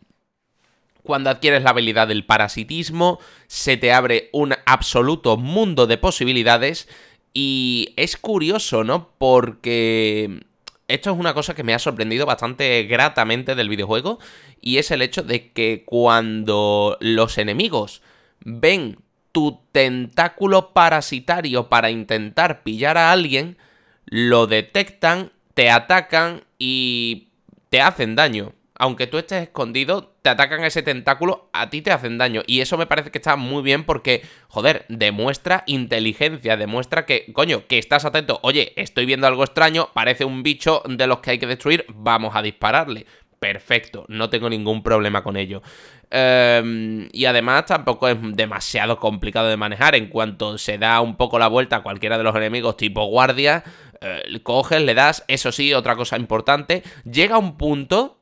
Cuando 1.07 1.29
adquieres 1.29 1.63
la 1.63 1.69
habilidad 1.69 2.09
del 2.09 2.25
parasitismo, 2.25 3.17
se 3.47 3.77
te 3.77 3.93
abre 3.93 4.29
un 4.33 4.53
absoluto 4.65 5.37
mundo 5.37 5.87
de 5.87 5.97
posibilidades 5.97 6.89
Y 7.33 7.93
es 7.95 8.17
curioso, 8.17 8.83
¿no? 8.83 9.11
Porque 9.17 10.41
esto 10.89 11.11
es 11.11 11.17
una 11.17 11.33
cosa 11.33 11.55
que 11.55 11.63
me 11.63 11.73
ha 11.73 11.79
sorprendido 11.79 12.25
bastante 12.25 12.83
gratamente 12.83 13.55
del 13.55 13.69
videojuego 13.69 14.19
y 14.61 14.79
es 14.79 14.91
el 14.91 15.01
hecho 15.01 15.23
de 15.23 15.51
que 15.51 15.83
cuando 15.85 16.97
los 16.99 17.37
enemigos 17.37 18.01
ven 18.39 18.97
tu 19.31 19.61
tentáculo 19.71 20.73
parasitario 20.73 21.69
para 21.69 21.89
intentar 21.89 22.63
pillar 22.63 22.97
a 22.97 23.13
alguien, 23.13 23.57
lo 24.05 24.45
detectan, 24.47 25.31
te 25.53 25.69
atacan 25.69 26.43
y 26.57 27.29
te 27.69 27.81
hacen 27.81 28.15
daño 28.15 28.53
aunque 28.79 29.07
tú 29.07 29.17
estés 29.17 29.43
escondido, 29.43 30.13
te 30.21 30.29
atacan 30.29 30.63
ese 30.63 30.83
tentáculo, 30.83 31.49
a 31.53 31.69
ti 31.69 31.81
te 31.81 31.91
hacen 31.91 32.17
daño. 32.17 32.43
Y 32.45 32.61
eso 32.61 32.77
me 32.77 32.85
parece 32.85 33.11
que 33.11 33.17
está 33.17 33.35
muy 33.35 33.63
bien 33.63 33.83
porque, 33.83 34.23
joder, 34.47 34.85
demuestra 34.89 35.63
inteligencia, 35.65 36.57
demuestra 36.57 37.05
que, 37.05 37.31
coño, 37.33 37.67
que 37.67 37.79
estás 37.79 38.05
atento. 38.05 38.39
Oye, 38.43 38.73
estoy 38.75 39.05
viendo 39.05 39.27
algo 39.27 39.43
extraño, 39.43 39.89
parece 39.93 40.25
un 40.25 40.43
bicho 40.43 40.83
de 40.87 41.07
los 41.07 41.19
que 41.19 41.31
hay 41.31 41.39
que 41.39 41.47
destruir, 41.47 41.85
vamos 41.89 42.35
a 42.35 42.41
dispararle. 42.41 43.05
Perfecto, 43.39 44.05
no 44.07 44.31
tengo 44.31 44.49
ningún 44.49 44.81
problema 44.81 45.23
con 45.23 45.37
ello. 45.37 45.61
Em, 46.09 47.07
y 47.11 47.25
además 47.25 47.65
tampoco 47.65 48.07
es 48.07 48.17
demasiado 48.19 48.99
complicado 48.99 49.47
de 49.47 49.57
manejar. 49.57 49.95
En 49.95 50.07
cuanto 50.07 50.57
se 50.57 50.79
da 50.79 51.01
un 51.01 51.17
poco 51.17 51.37
la 51.37 51.47
vuelta 51.47 51.77
a 51.77 51.83
cualquiera 51.83 52.17
de 52.17 52.23
los 52.23 52.35
enemigos 52.35 52.77
tipo 52.77 53.05
guardia, 53.05 53.63
eh, 54.01 54.39
coges, 54.41 54.81
le 54.81 54.95
das. 54.95 55.23
Eso 55.27 55.51
sí, 55.51 55.73
otra 55.73 55.95
cosa 55.95 56.17
importante. 56.17 56.81
Llega 57.05 57.37
un 57.37 57.57
punto 57.57 58.16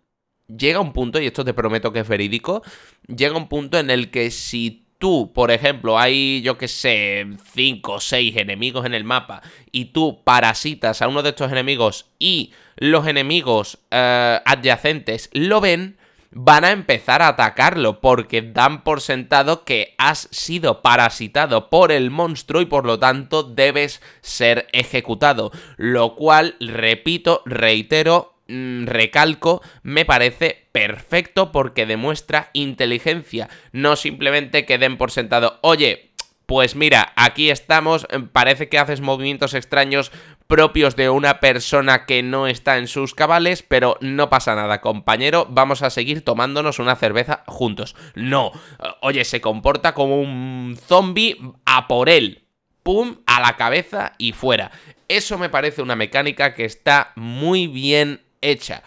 llega 0.47 0.79
un 0.79 0.93
punto, 0.93 1.19
y 1.19 1.27
esto 1.27 1.45
te 1.45 1.53
prometo 1.53 1.91
que 1.91 1.99
es 1.99 2.07
verídico, 2.07 2.63
llega 3.07 3.37
un 3.37 3.47
punto 3.47 3.77
en 3.77 3.89
el 3.89 4.11
que 4.11 4.31
si 4.31 4.85
tú, 4.97 5.31
por 5.33 5.51
ejemplo, 5.51 5.99
hay, 5.99 6.41
yo 6.41 6.57
que 6.57 6.67
sé, 6.67 7.27
5 7.53 7.93
o 7.93 7.99
6 7.99 8.37
enemigos 8.37 8.85
en 8.85 8.93
el 8.93 9.03
mapa 9.03 9.41
y 9.71 9.85
tú 9.85 10.23
parasitas 10.23 11.01
a 11.01 11.07
uno 11.07 11.21
de 11.21 11.29
estos 11.29 11.51
enemigos 11.51 12.07
y 12.19 12.53
los 12.77 13.07
enemigos 13.07 13.79
eh, 13.91 14.39
adyacentes 14.45 15.29
lo 15.33 15.61
ven, 15.61 15.97
van 16.31 16.65
a 16.65 16.71
empezar 16.71 17.21
a 17.21 17.29
atacarlo 17.29 18.01
porque 18.01 18.41
dan 18.41 18.83
por 18.83 18.99
sentado 18.99 19.63
que 19.63 19.95
has 19.97 20.27
sido 20.31 20.81
parasitado 20.81 21.69
por 21.69 21.93
el 21.93 22.11
monstruo 22.11 22.61
y 22.61 22.65
por 22.65 22.85
lo 22.85 22.99
tanto 22.99 23.43
debes 23.43 24.01
ser 24.21 24.67
ejecutado. 24.73 25.51
Lo 25.77 26.15
cual, 26.15 26.57
repito, 26.59 27.41
reitero, 27.45 28.34
recalco, 28.47 29.61
me 29.83 30.05
parece 30.05 30.67
perfecto 30.71 31.51
porque 31.51 31.85
demuestra 31.85 32.49
inteligencia. 32.53 33.49
No 33.71 33.95
simplemente 33.95 34.65
que 34.65 34.77
den 34.77 34.97
por 34.97 35.11
sentado, 35.11 35.59
oye, 35.61 36.11
pues 36.45 36.75
mira, 36.75 37.11
aquí 37.15 37.49
estamos, 37.49 38.05
eh, 38.11 38.19
parece 38.31 38.69
que 38.69 38.77
haces 38.77 39.01
movimientos 39.01 39.53
extraños 39.53 40.11
propios 40.47 40.95
de 40.95 41.09
una 41.09 41.39
persona 41.39 42.05
que 42.05 42.21
no 42.21 42.47
está 42.47 42.77
en 42.77 42.87
sus 42.87 43.15
cabales, 43.15 43.63
pero 43.63 43.97
no 44.01 44.29
pasa 44.29 44.53
nada, 44.53 44.79
compañero, 44.79 45.47
vamos 45.49 45.81
a 45.81 45.89
seguir 45.89 46.23
tomándonos 46.23 46.77
una 46.77 46.95
cerveza 46.95 47.43
juntos. 47.47 47.95
No, 48.13 48.51
eh, 48.79 48.87
oye, 49.01 49.25
se 49.25 49.41
comporta 49.41 49.93
como 49.93 50.21
un 50.21 50.77
zombie 50.87 51.37
a 51.65 51.87
por 51.87 52.09
él. 52.09 52.43
¡Pum! 52.83 53.17
A 53.25 53.39
la 53.39 53.55
cabeza 53.55 54.13
y 54.19 54.33
fuera. 54.33 54.69
Eso 55.07 55.39
me 55.39 55.49
parece 55.49 55.81
una 55.81 55.95
mecánica 55.95 56.53
que 56.53 56.65
está 56.65 57.13
muy 57.15 57.65
bien 57.65 58.21
hecha. 58.49 58.83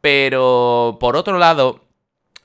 Pero 0.00 0.96
por 1.00 1.16
otro 1.16 1.38
lado, 1.38 1.84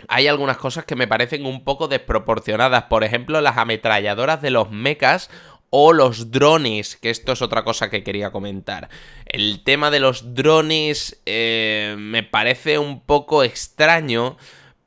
hay 0.08 0.28
algunas 0.28 0.58
cosas 0.58 0.86
que 0.86 0.96
me 0.96 1.08
parecen 1.08 1.46
un 1.46 1.64
poco 1.64 1.88
desproporcionadas. 1.88 2.84
Por 2.84 3.04
ejemplo, 3.04 3.42
las 3.42 3.58
ametralladoras 3.58 4.42
de 4.42 4.52
los 4.52 4.72
mechas 4.72 5.30
o 5.70 5.94
los 5.94 6.32
drones, 6.32 6.96
que 6.96 7.10
esto 7.10 7.34
es 7.34 7.42
otra 7.42 7.64
cosa 7.64 7.90
que 7.90 8.04
quería 8.04 8.32
comentar. 8.32 8.90
El 9.26 9.64
tema 9.64 9.92
de 9.92 10.00
los 10.00 10.34
drones 10.34 11.22
eh, 11.26 11.96
me 11.98 12.24
parece 12.24 12.78
un 12.80 13.02
poco 13.02 13.44
extraño 13.44 14.38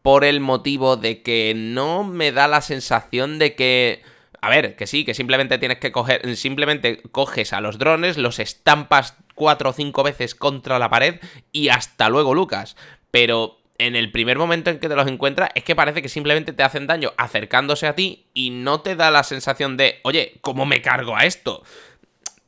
por 0.03 0.25
el 0.25 0.41
motivo 0.41 0.97
de 0.97 1.23
que 1.23 1.53
no 1.55 2.05
me 2.05 2.33
da 2.33 2.49
la 2.49 2.63
sensación 2.63 3.39
de 3.39 3.55
que 3.55 4.03
a 4.41 4.51
ver, 4.51 4.77
que 4.77 4.87
sí, 4.87 5.05
que 5.05 5.15
simplemente 5.15 5.59
tienes 5.59 5.79
que 5.79 5.93
coger, 5.93 6.37
simplemente 6.37 7.03
coges 7.11 7.53
a 7.53 7.61
los 7.61 7.79
drones, 7.79 8.19
los 8.19 8.39
estampas 8.39 9.17
cuatro 9.35 9.71
o 9.71 9.73
cinco 9.73 10.03
veces 10.03 10.35
contra 10.35 10.79
la 10.79 10.91
pared 10.91 11.21
y 11.53 11.69
hasta 11.69 12.09
luego, 12.09 12.35
Lucas. 12.35 12.77
Pero 13.11 13.59
en 13.79 13.97
el 13.97 14.11
primer 14.11 14.39
momento 14.39 14.71
en 14.71 14.81
que 14.81 14.89
te 14.89 14.97
los 14.97 15.09
encuentras 15.09 15.51
es 15.55 15.63
que 15.65 15.77
parece 15.77 16.03
que 16.03 16.09
simplemente 16.09 16.53
te 16.53 16.63
hacen 16.63 16.87
daño 16.87 17.13
acercándose 17.17 17.87
a 17.87 17.95
ti 17.95 18.27
y 18.35 18.51
no 18.51 18.81
te 18.81 18.97
da 18.97 19.11
la 19.11 19.23
sensación 19.23 19.77
de, 19.77 20.01
oye, 20.03 20.39
¿cómo 20.41 20.67
me 20.67 20.83
cargo 20.83 21.17
a 21.17 21.25
esto? 21.25 21.63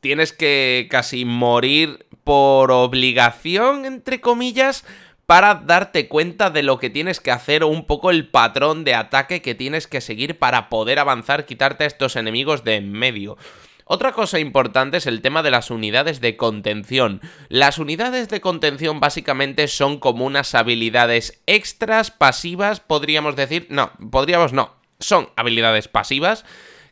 Tienes 0.01 0.33
que 0.33 0.87
casi 0.89 1.25
morir 1.25 2.05
por 2.23 2.71
obligación, 2.71 3.85
entre 3.85 4.19
comillas, 4.19 4.85
para 5.31 5.55
darte 5.55 6.09
cuenta 6.09 6.49
de 6.49 6.61
lo 6.61 6.77
que 6.77 6.89
tienes 6.89 7.21
que 7.21 7.31
hacer 7.31 7.63
o 7.63 7.69
un 7.69 7.85
poco 7.85 8.11
el 8.11 8.27
patrón 8.27 8.83
de 8.83 8.95
ataque 8.95 9.41
que 9.41 9.55
tienes 9.55 9.87
que 9.87 10.01
seguir 10.01 10.37
para 10.37 10.67
poder 10.67 10.99
avanzar, 10.99 11.45
quitarte 11.45 11.85
a 11.85 11.87
estos 11.87 12.17
enemigos 12.17 12.65
de 12.65 12.75
en 12.75 12.91
medio. 12.91 13.37
Otra 13.85 14.11
cosa 14.11 14.39
importante 14.39 14.97
es 14.97 15.07
el 15.07 15.21
tema 15.21 15.41
de 15.41 15.51
las 15.51 15.71
unidades 15.71 16.19
de 16.19 16.35
contención. 16.35 17.21
Las 17.47 17.77
unidades 17.77 18.27
de 18.27 18.41
contención 18.41 18.99
básicamente 18.99 19.69
son 19.69 19.99
como 19.99 20.25
unas 20.25 20.53
habilidades 20.53 21.41
extras, 21.47 22.11
pasivas, 22.11 22.81
podríamos 22.81 23.37
decir, 23.37 23.67
no, 23.69 23.93
podríamos 24.11 24.51
no, 24.51 24.75
son 24.99 25.29
habilidades 25.37 25.87
pasivas 25.87 26.43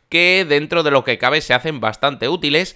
que 0.08 0.46
dentro 0.48 0.82
de 0.82 0.90
lo 0.90 1.04
que 1.04 1.18
cabe 1.18 1.42
se 1.42 1.52
hacen 1.52 1.78
bastante 1.78 2.30
útiles 2.30 2.74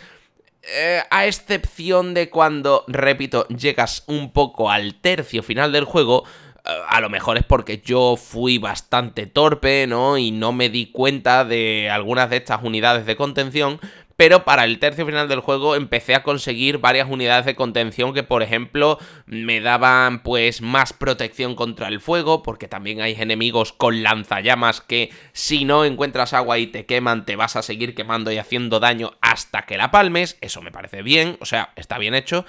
eh, 0.68 1.02
a 1.10 1.26
excepción 1.26 2.14
de 2.14 2.30
cuando, 2.30 2.84
repito, 2.88 3.46
llegas 3.48 4.04
un 4.06 4.32
poco 4.32 4.70
al 4.70 4.94
tercio 4.94 5.42
final 5.42 5.72
del 5.72 5.84
juego, 5.84 6.24
eh, 6.64 6.70
a 6.88 7.00
lo 7.00 7.10
mejor 7.10 7.36
es 7.36 7.44
porque 7.44 7.82
yo 7.84 8.16
fui 8.16 8.58
bastante 8.58 9.26
torpe, 9.26 9.86
¿no? 9.86 10.16
Y 10.16 10.30
no 10.30 10.52
me 10.52 10.70
di 10.70 10.86
cuenta 10.86 11.44
de 11.44 11.90
algunas 11.90 12.30
de 12.30 12.38
estas 12.38 12.62
unidades 12.62 13.04
de 13.04 13.16
contención, 13.16 13.80
pero 14.16 14.44
para 14.44 14.64
el 14.64 14.78
tercio 14.78 15.06
final 15.06 15.28
del 15.28 15.40
juego 15.40 15.74
empecé 15.76 16.14
a 16.14 16.22
conseguir 16.22 16.78
varias 16.78 17.08
unidades 17.10 17.46
de 17.46 17.54
contención 17.54 18.14
que 18.14 18.22
por 18.22 18.42
ejemplo 18.42 18.98
me 19.26 19.60
daban 19.60 20.22
pues 20.22 20.62
más 20.62 20.92
protección 20.92 21.54
contra 21.54 21.88
el 21.88 22.00
fuego 22.00 22.42
porque 22.42 22.68
también 22.68 23.00
hay 23.00 23.16
enemigos 23.18 23.72
con 23.72 24.02
lanzallamas 24.02 24.80
que 24.80 25.10
si 25.32 25.64
no 25.64 25.84
encuentras 25.84 26.32
agua 26.32 26.58
y 26.58 26.66
te 26.66 26.86
queman 26.86 27.24
te 27.24 27.36
vas 27.36 27.56
a 27.56 27.62
seguir 27.62 27.94
quemando 27.94 28.30
y 28.30 28.38
haciendo 28.38 28.80
daño 28.80 29.12
hasta 29.20 29.62
que 29.62 29.76
la 29.76 29.90
palmes, 29.90 30.38
eso 30.40 30.62
me 30.62 30.72
parece 30.72 31.02
bien, 31.02 31.36
o 31.40 31.46
sea, 31.46 31.72
está 31.76 31.98
bien 31.98 32.14
hecho. 32.14 32.44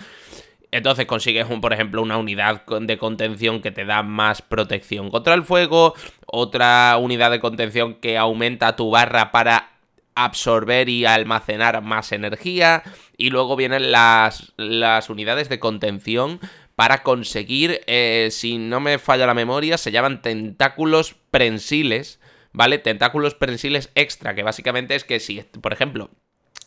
Entonces 0.72 1.06
consigues, 1.06 1.48
un, 1.50 1.62
por 1.62 1.72
ejemplo, 1.72 2.02
una 2.02 2.18
unidad 2.18 2.66
de 2.66 2.98
contención 2.98 3.62
que 3.62 3.72
te 3.72 3.86
da 3.86 4.04
más 4.04 4.42
protección 4.42 5.10
contra 5.10 5.34
el 5.34 5.44
fuego, 5.44 5.94
otra 6.26 6.98
unidad 7.00 7.32
de 7.32 7.40
contención 7.40 7.96
que 7.96 8.18
aumenta 8.18 8.76
tu 8.76 8.90
barra 8.90 9.32
para 9.32 9.75
absorber 10.16 10.90
y 10.90 11.06
almacenar 11.06 11.82
más 11.82 12.12
energía. 12.12 12.84
Y 13.18 13.30
luego 13.30 13.56
vienen 13.56 13.92
las, 13.92 14.54
las 14.58 15.10
unidades 15.10 15.50
de 15.50 15.60
contención 15.60 16.40
para 16.76 17.04
conseguir, 17.04 17.82
eh, 17.88 18.30
si 18.32 18.58
no 18.58 18.80
me 18.80 19.00
falla 19.00 19.28
la 19.28 19.34
memoria, 19.34 19.78
se 19.78 19.92
llaman 19.92 20.22
tentáculos 20.22 21.16
prensiles, 21.32 22.20
¿vale? 22.52 22.80
Tentáculos 22.80 23.34
prensiles 23.34 23.92
extra, 23.96 24.36
que 24.36 24.44
básicamente 24.44 24.96
es 24.96 25.06
que 25.06 25.20
si, 25.20 25.42
por 25.62 25.72
ejemplo, 25.72 26.10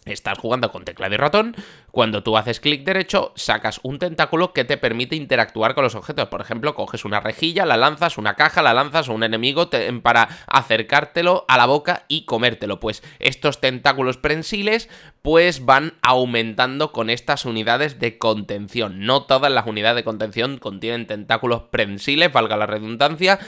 Estás 0.08 0.38
jugando 0.38 0.70
con 0.70 0.84
teclado 0.84 1.14
y 1.14 1.18
ratón. 1.18 1.56
Cuando 1.90 2.22
tú 2.22 2.36
haces 2.36 2.60
clic 2.60 2.84
derecho, 2.84 3.32
sacas 3.36 3.80
un 3.82 3.98
tentáculo 3.98 4.52
que 4.52 4.64
te 4.64 4.76
permite 4.76 5.16
interactuar 5.16 5.74
con 5.74 5.84
los 5.84 5.94
objetos. 5.94 6.28
Por 6.28 6.40
ejemplo, 6.40 6.74
coges 6.74 7.04
una 7.04 7.20
rejilla, 7.20 7.66
la 7.66 7.76
lanzas, 7.76 8.18
una 8.18 8.34
caja, 8.34 8.62
la 8.62 8.74
lanzas 8.74 9.08
a 9.08 9.12
un 9.12 9.22
enemigo 9.22 9.68
para 10.02 10.28
acercártelo 10.46 11.44
a 11.48 11.56
la 11.56 11.66
boca 11.66 12.04
y 12.08 12.24
comértelo. 12.24 12.80
Pues 12.80 13.02
estos 13.18 13.60
tentáculos 13.60 14.16
prensiles 14.16 14.88
pues 15.22 15.64
van 15.64 15.94
aumentando 16.02 16.92
con 16.92 17.10
estas 17.10 17.44
unidades 17.44 17.98
de 17.98 18.18
contención. 18.18 19.00
No 19.00 19.24
todas 19.24 19.52
las 19.52 19.66
unidades 19.66 19.96
de 19.96 20.04
contención 20.04 20.58
contienen 20.58 21.06
tentáculos 21.06 21.62
prensiles, 21.70 22.32
valga 22.32 22.56
la 22.56 22.66
redundancia, 22.66 23.38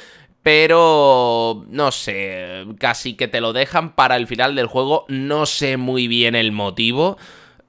pero 0.43 1.65
no 1.69 1.93
sé, 1.93 2.65
casi 2.79 3.15
que 3.15 3.29
te 3.29 3.41
lo 3.41 3.53
dejan 3.53 3.95
para 3.95 4.17
el 4.17 4.27
final 4.27 4.55
del 4.55 4.67
juego, 4.67 5.05
no 5.09 5.47
sé 5.47 5.77
muy 5.77 6.09
bien 6.09 6.35
el 6.35 6.53
motivo. 6.53 7.19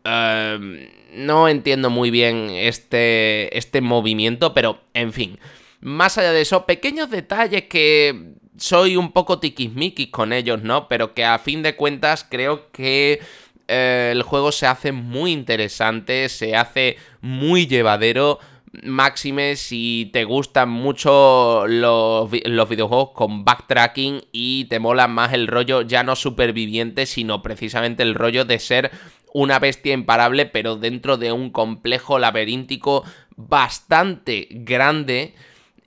Em, 0.04 0.90
no 1.14 1.50
entiendo 1.50 1.90
muy 1.90 2.12
bien 2.12 2.50
este, 2.50 3.58
este 3.58 3.82
movimiento, 3.82 4.54
pero 4.54 4.80
en 4.94 5.12
fin. 5.12 5.40
Más 5.82 6.18
allá 6.18 6.32
de 6.32 6.42
eso, 6.42 6.66
pequeños 6.66 7.10
detalles 7.10 7.64
que 7.64 8.36
soy 8.58 8.96
un 8.96 9.12
poco 9.12 9.40
tiquismiquis 9.40 10.10
con 10.10 10.32
ellos, 10.32 10.62
¿no? 10.62 10.88
Pero 10.88 11.14
que 11.14 11.26
a 11.26 11.40
fin 11.40 11.64
de 11.64 11.76
cuentas 11.76 12.26
creo 12.30 12.72
que 12.72 13.20
eh, 13.68 14.10
el 14.12 14.22
juego 14.22 14.52
se 14.52 14.68
hace 14.68 14.92
muy 14.92 15.32
interesante, 15.32 16.30
se 16.30 16.56
hace 16.56 16.98
muy 17.22 17.68
llevadero. 17.68 18.40
Máxime 18.84 19.58
si 19.58 20.10
te 20.14 20.24
gustan 20.24 20.70
mucho 20.70 21.68
los, 21.68 22.32
videojuegos 22.32 23.10
con 23.12 23.44
backtracking 23.44 24.24
y 24.32 24.66
te 24.66 24.80
mola 24.80 25.10
más 25.10 25.34
el 25.34 25.48
rollo 25.48 25.82
ya 25.82 26.04
no 26.04 26.16
superviviente, 26.16 27.06
sino 27.06 27.42
precisamente 27.42 28.02
el 28.04 28.16
rollo 28.16 28.46
de 28.46 28.60
ser 28.60 28.92
una 29.34 29.60
bestia 29.60 29.94
imparable, 29.94 30.46
pero 30.46 30.78
dentro 30.78 31.18
de 31.18 31.34
un 31.34 31.50
complejo 31.50 32.18
laberíntico 32.18 33.04
bastante 33.36 34.48
grande 34.50 35.34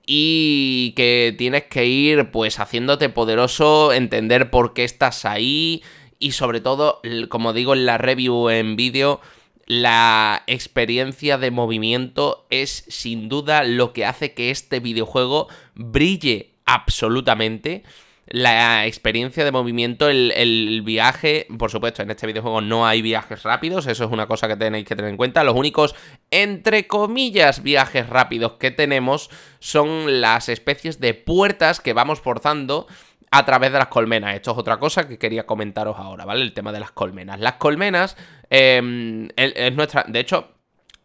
y 0.07 0.93
que 0.95 1.35
tienes 1.39 1.65
que 1.65 1.87
ir 1.87 2.31
pues 2.31 2.61
haciéndote 2.61 3.09
poderoso, 3.09 3.95
entender 3.95 4.51
por 4.51 4.75
qué 4.75 4.85
estás 4.85 5.25
ahí 5.25 5.83
y 6.19 6.33
sobre 6.33 6.61
todo, 6.61 7.01
como 7.29 7.55
digo 7.55 7.73
en 7.73 7.87
la 7.87 7.97
review 7.97 8.51
en 8.51 8.77
vídeo, 8.77 9.21
la 9.67 10.43
experiencia 10.47 11.39
de 11.39 11.51
movimiento 11.51 12.47
es 12.51 12.85
sin 12.89 13.29
duda 13.29 13.65
lo 13.65 13.93
que 13.93 14.05
hace 14.05 14.35
que 14.35 14.51
este 14.51 14.81
videojuego 14.81 15.49
brille 15.75 16.51
absolutamente 16.65 17.83
la 18.27 18.87
experiencia 18.87 19.45
de 19.45 19.53
movimiento, 19.53 20.09
el, 20.09 20.83
viaje, 20.83 21.47
por 21.59 21.71
supuesto, 21.71 22.03
en 22.03 22.11
este 22.11 22.27
videojuego 22.27 22.61
no 22.63 22.87
hay 22.87 23.03
viajes 23.03 23.43
rápidos, 23.43 23.87
eso 23.87 24.05
es 24.05 24.11
una 24.11 24.27
cosa 24.27 24.49
que 24.49 24.57
tenéis 24.57 24.87
que 24.87 24.97
tener 24.97 25.11
en 25.11 25.19
cuenta. 25.19 25.45
Los 25.45 25.55
únicos, 25.55 25.95
entre 26.31 26.87
comillas, 26.87 27.63
viajes 27.63 28.09
rápidos 28.09 28.53
que 28.53 28.71
tenemos 28.71 29.31
son 29.59 30.21
las 30.23 30.49
especies 30.49 31.01
de 31.01 31.13
puertas 31.13 31.81
que 31.81 31.93
vamos 31.93 32.21
forzando 32.21 32.87
a 33.37 33.45
través 33.45 33.73
de 33.73 33.79
las 33.79 33.89
colmenas. 33.89 34.33
Esto 34.37 34.53
es 34.53 34.59
otra 34.59 34.77
cosa 34.77 35.09
que 35.09 35.19
quería 35.19 35.45
comentaros 35.45 35.99
ahora, 35.99 36.25
¿vale? 36.25 36.43
El 36.43 36.53
tema 36.53 36.71
de 36.71 36.79
las 36.79 36.93
colmenas. 36.93 37.41
Las 37.41 37.55
colmenas 37.55 38.17
em, 38.49 39.29
es 39.35 39.75
nuestra, 39.75 40.05
de 40.07 40.21
hecho, 40.21 40.53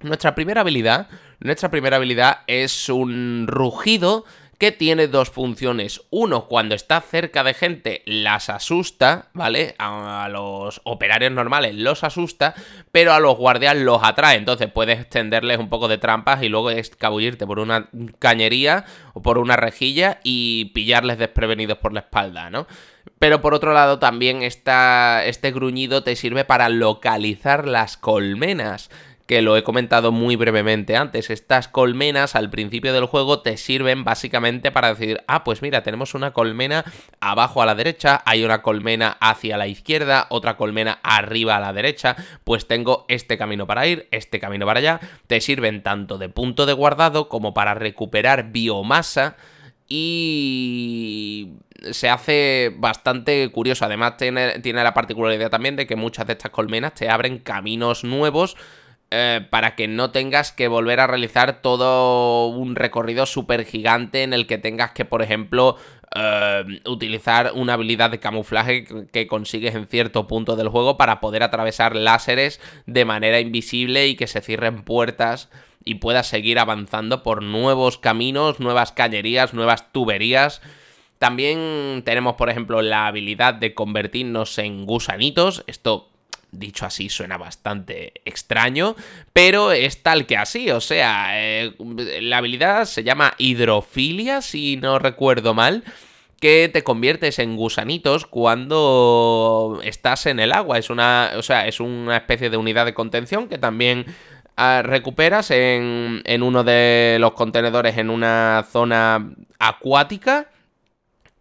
nuestra 0.02 0.36
primera 0.36 0.62
habilidad, 0.62 1.08
nuestra 1.40 1.72
primera 1.72 1.98
habilidad 1.98 2.42
es 2.46 2.88
un 2.88 3.48
rugido 3.48 4.26
que 4.60 4.74
tiene 4.74 5.08
dos 5.08 5.30
funciones. 5.30 6.02
Uno, 6.12 6.48
cuando 6.48 6.76
está 6.76 7.00
cerca 7.00 7.44
de 7.46 7.54
gente, 7.54 8.04
las 8.06 8.50
asusta, 8.50 9.30
¿vale? 9.34 9.74
A 9.80 10.28
los 10.30 10.82
operarios 10.84 11.32
normales 11.32 11.74
los 11.76 12.04
asusta, 12.04 12.54
pero 12.92 13.14
a 13.14 13.22
los 13.22 13.38
guardias 13.38 13.78
los 13.78 14.04
atrae. 14.04 14.38
Entonces 14.38 14.70
puedes 14.70 15.00
extenderles 15.00 15.60
un 15.60 15.70
poco 15.70 15.88
de 15.88 15.98
trampas 15.98 16.44
y 16.44 16.50
luego 16.50 16.70
escabullirte 16.72 17.48
por 17.48 17.60
una 17.60 17.90
cañería 18.20 18.84
o 19.14 19.22
por 19.22 19.38
una 19.38 19.56
rejilla 19.56 20.20
y 20.24 20.66
pillarles 20.74 21.18
desprevenidos 21.18 21.78
por 21.78 21.94
la 21.94 22.02
espalda, 22.02 22.50
¿no? 22.50 22.68
Pero 23.18 23.42
por 23.42 23.54
otro 23.54 23.74
lado 23.74 23.98
también 23.98 24.44
este 24.44 25.52
gruñido 25.52 26.04
te 26.04 26.18
sirve 26.18 26.44
para 26.44 26.68
localizar 26.68 27.66
las 27.66 27.96
colmenas 27.96 28.90
que 29.30 29.44
lo 29.44 29.56
he 29.56 29.62
comentado 29.62 30.12
muy 30.12 30.36
brevemente 30.36 30.98
antes. 30.98 31.30
Estas 31.30 31.68
colmenas 31.68 32.34
al 32.34 32.50
principio 32.50 32.94
del 32.94 33.06
juego 33.06 33.44
te 33.44 33.58
sirven 33.58 34.04
básicamente 34.04 34.72
para 34.72 34.90
decir, 34.90 35.22
ah, 35.28 35.44
pues 35.44 35.62
mira, 35.62 35.84
tenemos 35.84 36.16
una 36.16 36.34
colmena 36.34 36.84
abajo 37.20 37.62
a 37.62 37.68
la 37.68 37.76
derecha, 37.76 38.24
hay 38.26 38.44
una 38.44 38.64
colmena 38.64 39.18
hacia 39.22 39.56
la 39.58 39.68
izquierda, 39.68 40.26
otra 40.32 40.58
colmena 40.58 40.98
arriba 41.04 41.58
a 41.58 41.60
la 41.60 41.74
derecha, 41.74 42.16
pues 42.44 42.68
tengo 42.68 43.06
este 43.08 43.38
camino 43.38 43.68
para 43.68 43.86
ir, 43.86 44.08
este 44.10 44.40
camino 44.40 44.66
para 44.66 44.80
allá. 44.80 45.00
Te 45.28 45.42
sirven 45.42 45.84
tanto 45.84 46.18
de 46.18 46.30
punto 46.30 46.66
de 46.66 46.74
guardado 46.74 47.30
como 47.30 47.54
para 47.54 47.76
recuperar 47.76 48.52
biomasa 48.52 49.38
y 49.88 51.50
se 51.92 52.10
hace 52.10 52.74
bastante 52.76 53.48
curioso. 53.52 53.86
Además, 53.86 54.18
tiene, 54.18 54.58
tiene, 54.62 54.84
la 54.84 54.96
particularidad 54.96 55.52
también 55.52 55.76
de 55.76 55.86
que 55.86 55.96
muchas 55.96 56.26
de 56.26 56.34
estas 56.34 56.50
colmenas 56.50 56.96
te 56.96 57.12
abren 57.12 57.38
caminos 57.38 58.04
nuevos 58.04 58.58
eh, 59.12 59.46
para 59.50 59.76
que 59.76 59.88
no 59.88 60.12
tengas 60.12 60.52
que 60.52 60.68
volver 60.68 61.00
a 61.00 61.08
realizar 61.08 61.62
todo 61.62 62.48
un 62.48 62.76
recorrido 62.76 63.26
súper 63.26 63.66
gigante 63.66 64.22
en 64.22 64.34
el 64.34 64.46
que 64.46 64.60
tengas 64.60 64.92
que, 64.92 65.04
por 65.04 65.24
ejemplo, 65.24 65.78
eh, 66.16 66.64
utilizar 66.86 67.52
una 67.56 67.74
habilidad 67.74 68.12
de 68.12 68.20
camuflaje 68.20 68.86
que 69.12 69.28
consigues 69.28 69.74
en 69.74 69.88
cierto 69.88 70.28
punto 70.28 70.56
del 70.56 70.70
juego 70.70 70.98
para 70.98 71.20
poder 71.20 71.42
atravesar 71.42 71.96
láseres 71.96 72.62
de 72.86 73.06
manera 73.06 73.40
invisible 73.40 74.08
y 74.08 74.16
que 74.16 74.28
se 74.28 74.42
cierren 74.42 74.84
puertas 74.84 75.50
y 75.84 75.96
puedas 75.96 76.28
seguir 76.28 76.60
avanzando 76.60 77.24
por 77.24 77.42
nuevos 77.42 77.98
caminos, 77.98 78.60
nuevas 78.60 78.92
cañerías, 78.92 79.56
nuevas 79.56 79.92
tuberías. 79.92 80.62
También 81.18 82.04
tenemos, 82.06 82.36
por 82.36 82.50
ejemplo, 82.50 82.82
la 82.82 83.08
habilidad 83.08 83.56
de 83.56 83.74
convertirnos 83.74 84.58
en 84.60 84.86
gusanitos. 84.86 85.64
Esto 85.68 86.10
Dicho 86.52 86.86
así 86.86 87.10
suena 87.10 87.38
bastante 87.38 88.14
extraño, 88.26 88.96
pero 89.34 89.72
es 89.72 90.02
tal 90.02 90.26
que 90.26 90.36
así, 90.36 90.72
o 90.72 90.82
sea, 90.82 91.30
eh, 91.34 91.76
la 92.22 92.38
habilidad 92.38 92.86
se 92.86 93.04
llama 93.04 93.36
hidrofilia, 93.38 94.42
si 94.42 94.76
no 94.78 94.98
recuerdo 94.98 95.54
mal, 95.54 95.84
que 96.40 96.70
te 96.72 96.84
conviertes 96.84 97.38
en 97.38 97.56
gusanitos 97.56 98.26
cuando 98.26 99.80
estás 99.84 100.26
en 100.26 100.40
el 100.40 100.52
agua, 100.52 100.80
es 100.80 100.90
una, 100.90 101.34
o 101.36 101.44
sea, 101.44 101.68
es 101.68 101.80
una 101.80 102.18
especie 102.18 102.50
de 102.50 102.58
unidad 102.58 102.86
de 102.86 102.96
contención 102.96 103.48
que 103.48 103.60
también 103.60 104.06
ah, 104.58 104.82
recuperas 104.84 105.52
en, 105.52 106.24
en 106.26 106.42
uno 106.42 106.64
de 106.64 107.18
los 107.20 107.34
contenedores 107.34 107.98
en 107.98 108.10
una 108.10 108.66
zona 108.72 109.36
acuática. 109.60 110.50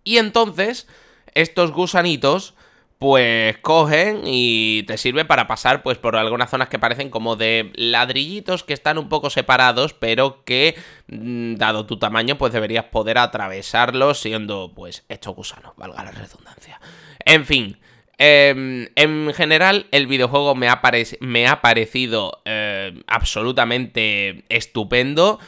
Y 0.04 0.18
entonces 0.18 0.86
estos 1.34 1.72
gusanitos 1.72 2.54
pues 2.98 3.58
cogen 3.58 4.22
y 4.24 4.82
te 4.84 4.98
sirve 4.98 5.24
para 5.24 5.46
pasar 5.46 5.82
pues 5.82 5.98
por 5.98 6.16
algunas 6.16 6.50
zonas 6.50 6.68
que 6.68 6.80
parecen 6.80 7.10
como 7.10 7.36
de 7.36 7.70
ladrillitos 7.74 8.64
que 8.64 8.74
están 8.74 8.98
un 8.98 9.08
poco 9.08 9.30
separados, 9.30 9.94
pero 9.94 10.42
que 10.44 10.74
mm, 11.06 11.54
dado 11.54 11.86
tu 11.86 11.98
tamaño 11.98 12.38
pues 12.38 12.52
deberías 12.52 12.86
poder 12.86 13.18
atravesarlos 13.18 14.18
siendo 14.18 14.72
pues 14.74 15.04
estos 15.08 15.36
gusanos, 15.36 15.74
valga 15.76 16.02
la 16.02 16.10
redundancia. 16.10 16.80
En 17.24 17.46
fin, 17.46 17.78
em, 18.18 18.88
en 18.96 19.32
general 19.32 19.86
el 19.92 20.08
videojuego 20.08 20.56
me 20.56 20.68
ha, 20.68 20.80
parecido 20.80 22.42
em, 22.44 23.02
absolutamente 23.06 24.44
estupendo. 24.48 25.38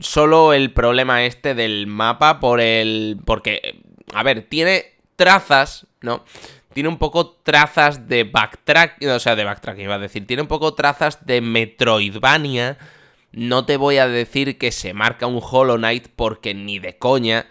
solo 0.00 0.52
el 0.52 0.70
problema 0.72 1.24
este 1.24 1.54
del 1.54 1.86
mapa 1.86 2.40
por 2.40 2.60
el... 2.60 3.18
porque, 3.24 3.80
a 4.12 4.22
ver, 4.22 4.42
tiene 4.42 4.96
trazas, 5.16 5.86
¿no? 6.06 6.24
Tiene 6.72 6.88
un 6.88 6.98
poco 6.98 7.38
trazas 7.42 8.08
de 8.08 8.24
backtrack, 8.24 9.02
o 9.02 9.18
sea, 9.18 9.36
de 9.36 9.44
backtrack 9.44 9.78
iba 9.78 9.96
a 9.96 9.98
decir, 9.98 10.26
tiene 10.26 10.42
un 10.42 10.48
poco 10.48 10.74
trazas 10.74 11.26
de 11.26 11.42
Metroidvania. 11.42 12.78
No 13.32 13.66
te 13.66 13.76
voy 13.76 13.98
a 13.98 14.08
decir 14.08 14.56
que 14.56 14.72
se 14.72 14.94
marca 14.94 15.26
un 15.26 15.40
Hollow 15.42 15.76
Knight 15.76 16.08
porque 16.16 16.54
ni 16.54 16.78
de 16.78 16.96
coña, 16.96 17.46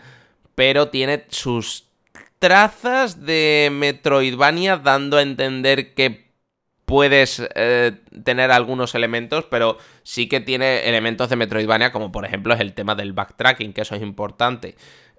pero 0.56 0.90
tiene 0.90 1.26
sus 1.30 1.86
trazas 2.40 3.26
de 3.26 3.70
Metroidvania 3.72 4.78
dando 4.78 5.18
a 5.18 5.22
entender 5.22 5.94
que 5.94 6.26
puedes 6.86 7.42
eh, 7.56 7.94
tener 8.24 8.52
algunos 8.52 8.96
elementos, 8.96 9.46
pero 9.46 9.78
sí 10.04 10.28
que 10.30 10.40
tiene 10.40 10.88
elementos 10.88 11.30
de 11.30 11.36
Metroidvania, 11.36 11.92
como 11.92 12.12
por 12.12 12.26
ejemplo 12.26 12.54
es 12.54 12.60
el 12.60 12.74
tema 12.74 12.96
del 12.96 13.14
backtracking, 13.14 13.74
que 13.74 13.82
eso 13.82 13.96
es 13.96 14.02
importante. 14.02 14.76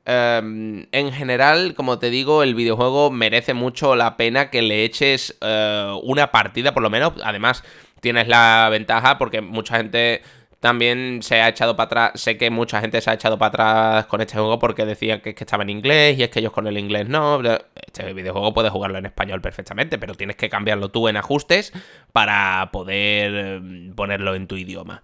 Em, 0.06 0.86
en 0.92 1.12
general, 1.12 1.74
como 1.74 1.98
te 1.98 2.10
digo, 2.10 2.44
el 2.44 2.54
videojuego 2.54 3.10
merece 3.10 3.54
mucho 3.54 3.96
la 3.96 4.16
pena 4.16 4.50
que 4.50 4.62
le 4.62 4.84
eches 4.84 5.36
eh, 5.40 5.98
una 6.04 6.30
partida, 6.30 6.72
por 6.72 6.84
lo 6.84 6.90
menos. 6.90 7.14
Además, 7.24 7.64
tienes 8.00 8.28
la 8.28 8.68
ventaja 8.70 9.18
porque 9.18 9.40
mucha 9.40 9.78
gente 9.78 10.22
también 10.60 11.22
se 11.22 11.40
ha 11.42 11.48
echado 11.48 11.74
para 11.74 11.86
atrás. 11.86 12.20
Sé 12.20 12.38
que 12.38 12.50
mucha 12.50 12.80
gente 12.80 13.00
se 13.00 13.10
ha 13.10 13.14
echado 13.14 13.36
para 13.36 13.48
atrás 13.48 14.06
con 14.06 14.20
este 14.20 14.34
juego 14.34 14.60
porque 14.60 14.86
decían 14.86 15.20
que, 15.20 15.34
que 15.34 15.42
estaba 15.44 15.64
en 15.64 15.70
inglés 15.70 16.16
y 16.18 16.22
es 16.22 16.30
que 16.30 16.38
ellos 16.38 16.52
con 16.52 16.68
el 16.68 16.78
inglés 16.78 17.08
no. 17.08 17.40
Este 17.74 18.12
videojuego 18.12 18.54
puedes 18.54 18.70
jugarlo 18.70 18.98
en 18.98 19.06
español 19.06 19.40
perfectamente, 19.40 19.98
pero 19.98 20.14
tienes 20.14 20.36
que 20.36 20.48
cambiarlo 20.48 20.88
tú 20.90 21.08
en 21.08 21.16
ajustes 21.16 21.72
para 22.12 22.70
poder 22.72 23.34
em, 23.34 23.94
ponerlo 23.94 24.36
en 24.36 24.46
tu 24.46 24.56
idioma. 24.56 25.02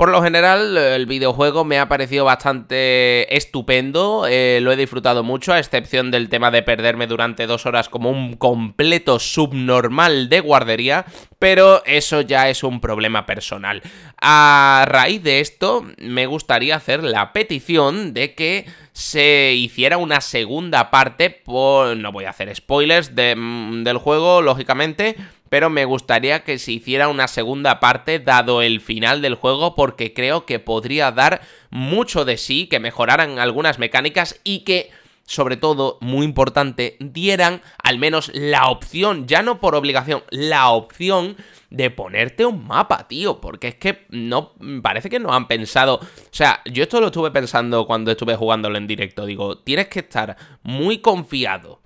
Por 0.00 0.08
lo 0.08 0.22
general, 0.22 0.78
el 0.78 1.04
videojuego 1.04 1.62
me 1.66 1.78
ha 1.78 1.86
parecido 1.86 2.24
bastante 2.24 3.36
estupendo, 3.36 4.24
eh, 4.26 4.60
lo 4.62 4.72
he 4.72 4.76
disfrutado 4.76 5.22
mucho, 5.22 5.52
a 5.52 5.58
excepción 5.58 6.10
del 6.10 6.30
tema 6.30 6.50
de 6.50 6.62
perderme 6.62 7.06
durante 7.06 7.46
dos 7.46 7.66
horas 7.66 7.90
como 7.90 8.08
un 8.08 8.36
completo 8.36 9.18
subnormal 9.18 10.30
de 10.30 10.40
guardería, 10.40 11.04
pero 11.38 11.84
eso 11.84 12.22
ya 12.22 12.48
es 12.48 12.62
un 12.62 12.80
problema 12.80 13.26
personal. 13.26 13.82
A 14.18 14.86
raíz 14.88 15.22
de 15.22 15.40
esto, 15.40 15.84
me 15.98 16.24
gustaría 16.24 16.76
hacer 16.76 17.04
la 17.04 17.34
petición 17.34 18.14
de 18.14 18.34
que 18.34 18.64
se 18.92 19.52
hiciera 19.52 19.98
una 19.98 20.22
segunda 20.22 20.90
parte, 20.90 21.28
por... 21.28 21.94
no 21.98 22.10
voy 22.10 22.24
a 22.24 22.30
hacer 22.30 22.56
spoilers 22.56 23.12
mm, 23.12 23.82
del 23.82 23.98
juego, 23.98 24.40
lógicamente, 24.40 25.16
pero 25.50 25.68
me 25.68 25.84
gustaría 25.84 26.42
que 26.44 26.58
se 26.58 26.72
hiciera 26.72 27.08
una 27.08 27.28
segunda 27.28 27.78
parte 27.80 28.18
dado 28.18 28.62
el 28.62 28.80
final 28.80 29.20
del 29.20 29.34
juego 29.34 29.74
porque 29.74 30.14
creo 30.14 30.46
que 30.46 30.58
podría 30.58 31.12
dar 31.12 31.42
mucho 31.68 32.24
de 32.24 32.38
sí, 32.38 32.66
que 32.66 32.80
mejoraran 32.80 33.38
algunas 33.38 33.78
mecánicas 33.78 34.40
y 34.44 34.60
que 34.60 34.90
sobre 35.30 35.56
todo, 35.56 35.96
muy 36.00 36.26
importante, 36.26 36.96
dieran 36.98 37.62
al 37.84 38.00
menos 38.00 38.32
la 38.34 38.68
opción, 38.68 39.28
ya 39.28 39.42
no 39.42 39.60
por 39.60 39.76
obligación, 39.76 40.24
la 40.30 40.70
opción 40.70 41.36
de 41.70 41.88
ponerte 41.88 42.44
un 42.44 42.66
mapa, 42.66 43.06
tío, 43.06 43.40
porque 43.40 43.68
es 43.68 43.74
que 43.76 44.06
no 44.08 44.54
parece 44.82 45.08
que 45.08 45.20
no 45.20 45.32
han 45.32 45.46
pensado, 45.46 46.00
o 46.00 46.32
sea, 46.32 46.62
yo 46.64 46.82
esto 46.82 47.00
lo 47.00 47.06
estuve 47.06 47.30
pensando 47.30 47.86
cuando 47.86 48.10
estuve 48.10 48.34
jugándolo 48.34 48.76
en 48.76 48.88
directo, 48.88 49.24
digo, 49.24 49.58
tienes 49.58 49.86
que 49.86 50.00
estar 50.00 50.36
muy 50.64 50.98
confiado 50.98 51.80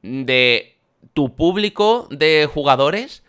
de 0.00 0.73
tu 1.12 1.34
público 1.36 2.08
de 2.10 2.48
jugadores 2.52 3.24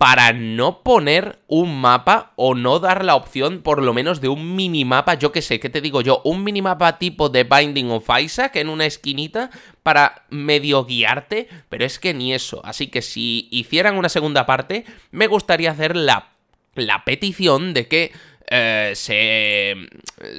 para 0.00 0.32
no 0.32 0.82
poner 0.82 1.40
un 1.46 1.78
mapa 1.78 2.32
o 2.36 2.54
no 2.54 2.78
dar 2.78 3.04
la 3.04 3.16
opción 3.16 3.60
por 3.60 3.82
lo 3.82 3.92
menos 3.92 4.22
de 4.22 4.28
un 4.28 4.56
minimapa, 4.56 5.12
yo 5.12 5.30
qué 5.30 5.42
sé, 5.42 5.60
¿qué 5.60 5.68
te 5.68 5.82
digo 5.82 6.00
yo? 6.00 6.22
Un 6.24 6.42
minimapa 6.42 6.98
tipo 6.98 7.28
de 7.28 7.44
Binding 7.44 7.90
of 7.90 8.08
Isaac 8.18 8.56
en 8.56 8.70
una 8.70 8.86
esquinita 8.86 9.50
para 9.82 10.24
medio 10.30 10.86
guiarte, 10.86 11.48
pero 11.68 11.84
es 11.84 11.98
que 11.98 12.14
ni 12.14 12.32
eso. 12.32 12.62
Así 12.64 12.86
que 12.86 13.02
si 13.02 13.48
hicieran 13.50 13.98
una 13.98 14.08
segunda 14.08 14.46
parte, 14.46 14.86
me 15.10 15.26
gustaría 15.26 15.70
hacer 15.70 15.94
la, 15.94 16.30
la 16.74 17.04
petición 17.04 17.74
de 17.74 17.86
que 17.86 18.12
eh, 18.50 18.92
se, 18.94 19.74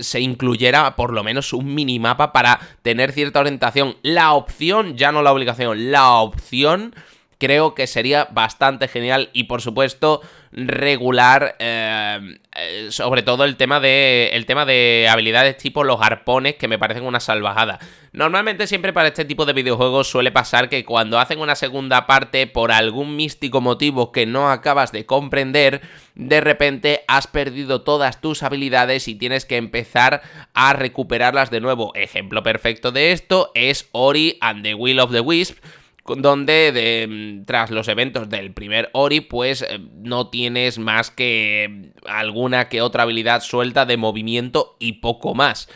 se, 0.02 0.20
incluyera 0.20 0.96
por 0.96 1.14
lo 1.14 1.24
menos 1.24 1.54
un 1.54 1.74
minimapa 1.74 2.34
para 2.34 2.60
tener 2.82 3.14
cierta 3.14 3.40
orientación. 3.40 3.96
La 4.02 4.34
opción, 4.34 4.98
ya 4.98 5.12
no 5.12 5.22
la 5.22 5.32
obligación, 5.32 5.92
la 5.92 6.16
opción 6.16 6.94
creo 7.42 7.74
que 7.74 7.88
sería 7.88 8.28
bastante 8.30 8.88
genial 8.88 9.32
y 9.34 9.46
por 9.46 9.64
supuesto 9.64 10.22
regular 10.52 11.56
eh, 11.58 12.38
eh, 12.56 12.88
sobre 12.92 13.24
todo 13.24 13.46
el 13.46 13.56
tema 13.56 13.80
de 13.80 14.30
el 14.34 14.46
tema 14.46 14.64
de 14.64 15.08
habilidades 15.10 15.58
tipo 15.58 15.84
los 15.84 16.00
arpones 16.02 16.56
que 16.56 16.68
me 16.68 16.78
parecen 16.78 17.04
una 17.04 17.20
salvajada. 17.20 17.80
Normalmente 18.14 18.68
siempre 18.68 18.94
para 18.94 19.08
este 19.08 19.26
tipo 19.26 19.48
de 19.48 19.54
videojuegos 19.54 20.08
suele 20.08 20.32
pasar 20.32 20.70
que 20.70 20.86
cuando 20.86 21.18
hacen 21.18 21.40
una 21.40 21.56
segunda 21.56 22.06
parte 22.06 22.46
por 22.46 22.72
algún 22.72 23.16
místico 23.16 23.60
motivo 23.60 24.12
que 24.12 24.28
no 24.28 24.52
acabas 24.52 24.92
de 24.92 25.08
comprender, 25.08 25.82
de 26.14 26.42
repente 26.42 27.04
has 27.08 27.26
perdido 27.26 27.82
todas 27.82 28.22
tus 28.22 28.44
habilidades 28.44 29.08
y 29.08 29.16
tienes 29.16 29.46
que 29.46 29.58
empezar 29.58 30.22
a 30.54 30.74
recuperarlas 30.74 31.50
de 31.50 31.62
nuevo. 31.62 31.92
Ejemplo 31.96 32.44
perfecto 32.44 32.92
de 32.92 33.14
esto 33.14 33.50
es 33.56 33.90
Ori 33.94 34.38
and 34.42 34.62
the 34.62 34.76
Will 34.76 35.00
of 35.00 35.12
the 35.12 35.22
Wisp 35.22 35.58
donde 36.06 36.72
de, 36.72 37.08
mm, 37.08 37.46
tras 37.46 37.72
los 37.72 37.88
eventos 37.88 38.30
del 38.30 38.54
primer 38.54 38.90
Ori, 38.94 39.22
pues 39.22 39.62
eh, 39.62 39.80
no 39.96 40.30
tienes 40.30 40.80
más 40.80 41.12
que 41.12 41.92
alguna 42.06 42.70
que 42.70 42.82
otra 42.82 43.04
habilidad 43.04 43.42
suelta 43.42 43.86
de 43.86 43.98
movimiento 43.98 44.76
y 44.80 44.94
poco 44.94 45.36
más. 45.36 45.70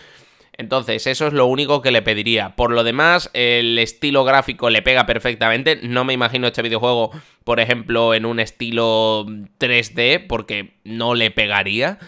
Entonces, 0.58 1.06
eso 1.08 1.28
es 1.28 1.34
lo 1.34 1.48
único 1.48 1.82
que 1.82 1.92
le 1.92 2.02
pediría. 2.02 2.56
Por 2.56 2.72
lo 2.72 2.84
demás, 2.84 3.30
el 3.34 3.78
estilo 3.78 4.24
gráfico 4.24 4.70
le 4.70 4.82
pega 4.82 5.06
perfectamente. 5.06 5.80
No 5.84 6.06
me 6.06 6.14
imagino 6.14 6.48
este 6.48 6.62
videojuego, 6.62 7.12
por 7.44 7.60
ejemplo, 7.60 8.14
en 8.14 8.26
un 8.26 8.40
estilo 8.40 9.26
3D, 9.60 10.26
porque 10.28 10.76
no 10.86 11.14
le 11.14 11.30
pegaría. 11.30 12.00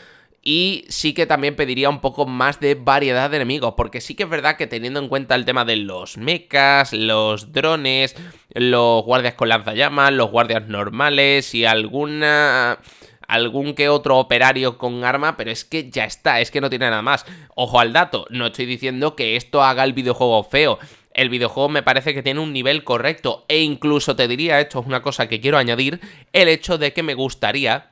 Y 0.42 0.86
sí 0.88 1.14
que 1.14 1.26
también 1.26 1.56
pediría 1.56 1.90
un 1.90 2.00
poco 2.00 2.26
más 2.26 2.60
de 2.60 2.76
variedad 2.76 3.30
de 3.30 3.38
enemigos, 3.38 3.74
porque 3.76 4.00
sí 4.00 4.16
que 4.16 4.24
es 4.24 4.30
verdad 4.30 4.56
que 4.56 4.68
teniendo 4.68 5.00
en 5.00 5.10
cuenta 5.10 5.36
el 5.36 5.46
tema 5.46 5.66
de 5.66 5.76
los 5.76 6.18
mechas, 6.18 6.94
los 6.94 7.52
drones, 7.52 8.16
los 8.50 9.04
guardias 9.04 9.34
con 9.34 9.50
lanzallamas, 9.50 10.14
los 10.14 10.32
guardias 10.32 10.68
normales 10.68 11.54
y 11.54 11.66
alguna 11.66 12.80
algún 13.28 13.74
que 13.74 13.90
otro 13.90 14.18
operario 14.18 14.78
con 14.78 15.04
arma, 15.04 15.38
pero 15.38 15.52
es 15.52 15.66
que 15.66 15.90
ya 15.90 16.06
está, 16.06 16.40
es 16.40 16.50
que 16.50 16.62
no 16.62 16.70
tiene 16.70 16.90
nada 16.90 17.02
más. 17.02 17.26
Ojo 17.56 17.80
al 17.80 17.94
dato, 17.94 18.26
no 18.30 18.48
estoy 18.48 18.66
diciendo 18.66 19.16
que 19.16 19.36
esto 19.36 19.64
haga 19.64 19.84
el 19.84 19.94
videojuego 19.94 20.44
feo. 20.44 20.80
El 21.14 21.30
videojuego 21.30 21.68
me 21.70 21.84
parece 21.84 22.14
que 22.14 22.24
tiene 22.24 22.40
un 22.40 22.54
nivel 22.54 22.84
correcto 22.84 23.46
e 23.48 23.62
incluso 23.62 24.16
te 24.16 24.28
diría, 24.28 24.62
esto 24.62 24.80
es 24.80 24.88
una 24.88 25.02
cosa 25.02 25.28
que 25.28 25.42
quiero 25.42 25.58
añadir, 25.58 26.00
el 26.32 26.48
hecho 26.48 26.78
de 26.78 26.94
que 26.94 27.04
me 27.04 27.16
gustaría 27.16 27.92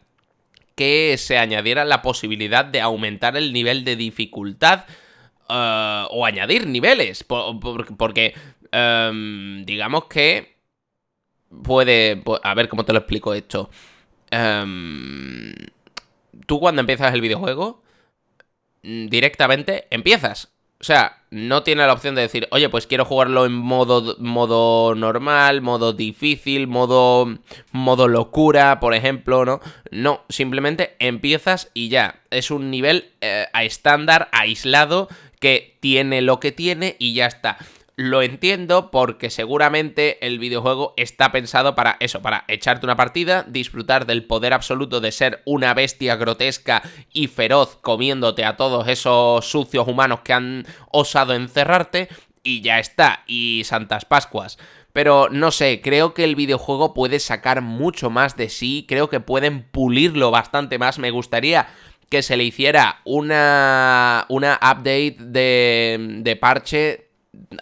que 0.75 1.15
se 1.17 1.37
añadiera 1.37 1.85
la 1.85 2.01
posibilidad 2.01 2.65
de 2.65 2.81
aumentar 2.81 3.37
el 3.37 3.53
nivel 3.53 3.85
de 3.85 3.95
dificultad 3.95 4.85
eh, 5.49 6.05
o 6.09 6.25
añadir 6.25 6.67
niveles. 6.67 7.23
porque, 7.23 8.33
em, 8.71 9.65
digamos 9.65 10.05
que 10.05 10.57
puede... 11.63 12.21
A 12.43 12.53
ver 12.53 12.69
cómo 12.69 12.85
te 12.85 12.93
lo 12.93 12.99
explico 12.99 13.33
esto. 13.33 13.69
Em, 14.31 15.53
tú 16.45 16.59
cuando 16.59 16.81
empiezas 16.81 17.13
el 17.13 17.21
videojuego, 17.21 17.81
mm, 18.83 19.07
directamente 19.07 19.87
empiezas. 19.89 20.54
O 20.79 20.83
sea, 20.83 21.23
no 21.31 21.63
tiene 21.63 21.85
la 21.87 21.93
opción 21.93 22.15
de 22.15 22.21
decir, 22.21 22.47
oye, 22.51 22.69
pues 22.69 22.85
quiero 22.85 23.05
jugarlo 23.05 23.45
en 23.45 23.53
modo, 23.53 24.15
modo 24.19 24.93
normal, 24.93 25.61
modo 25.61 25.93
difícil, 25.93 26.67
modo, 26.67 27.39
modo 27.71 28.07
locura, 28.07 28.79
por 28.79 28.93
ejemplo, 28.93 29.45
¿no? 29.45 29.61
No, 29.91 30.21
simplemente 30.29 30.95
empiezas 30.99 31.71
y 31.73 31.89
ya. 31.89 32.21
Es 32.29 32.51
un 32.51 32.71
nivel 32.71 33.11
eh, 33.21 33.47
a 33.53 33.63
estándar, 33.63 34.29
aislado, 34.31 35.07
que 35.39 35.77
tiene 35.79 36.21
lo 36.21 36.39
que 36.39 36.51
tiene 36.51 36.95
y 36.99 37.13
ya 37.13 37.25
está. 37.25 37.57
Lo 37.97 38.21
entiendo 38.21 38.91
porque 38.91 39.29
seguramente 39.29 40.25
el 40.25 40.37
videojuego 40.37 40.93
está 40.97 41.31
pensado 41.31 41.75
para 41.75 41.95
eso, 42.01 42.21
para 42.21 42.43
echarte 42.49 42.85
una 42.85 42.97
partida, 42.97 43.45
disfrutar 43.47 44.05
del 44.05 44.25
poder 44.25 44.51
absoluto 44.51 44.99
de 44.99 45.13
ser 45.13 45.41
una 45.45 45.73
bestia 45.73 46.17
grotesca 46.17 46.83
y 47.13 47.27
feroz 47.27 47.77
comiéndote 47.77 48.43
a 48.43 48.57
todos 48.57 48.89
esos 48.89 49.49
sucios 49.49 49.87
humanos 49.87 50.19
que 50.25 50.33
han 50.33 50.65
osado 50.91 51.33
encerrarte 51.33 52.09
y 52.43 52.59
ya 52.59 52.79
está, 52.79 53.23
y 53.27 53.63
Santas 53.63 54.03
Pascuas. 54.03 54.57
Pero 54.91 55.29
no 55.29 55.51
sé, 55.51 55.79
creo 55.81 56.13
que 56.13 56.25
el 56.25 56.35
videojuego 56.35 56.93
puede 56.93 57.19
sacar 57.19 57.61
mucho 57.61 58.09
más 58.09 58.35
de 58.35 58.49
sí, 58.49 58.85
creo 58.89 59.09
que 59.09 59.21
pueden 59.21 59.63
pulirlo 59.63 60.31
bastante 60.31 60.77
más, 60.77 60.99
me 60.99 61.11
gustaría 61.11 61.67
que 62.09 62.21
se 62.21 62.35
le 62.35 62.43
hiciera 62.43 62.99
una, 63.05 64.25
una 64.29 64.59
update 64.61 65.15
de, 65.19 66.19
de 66.19 66.35
parche 66.35 67.04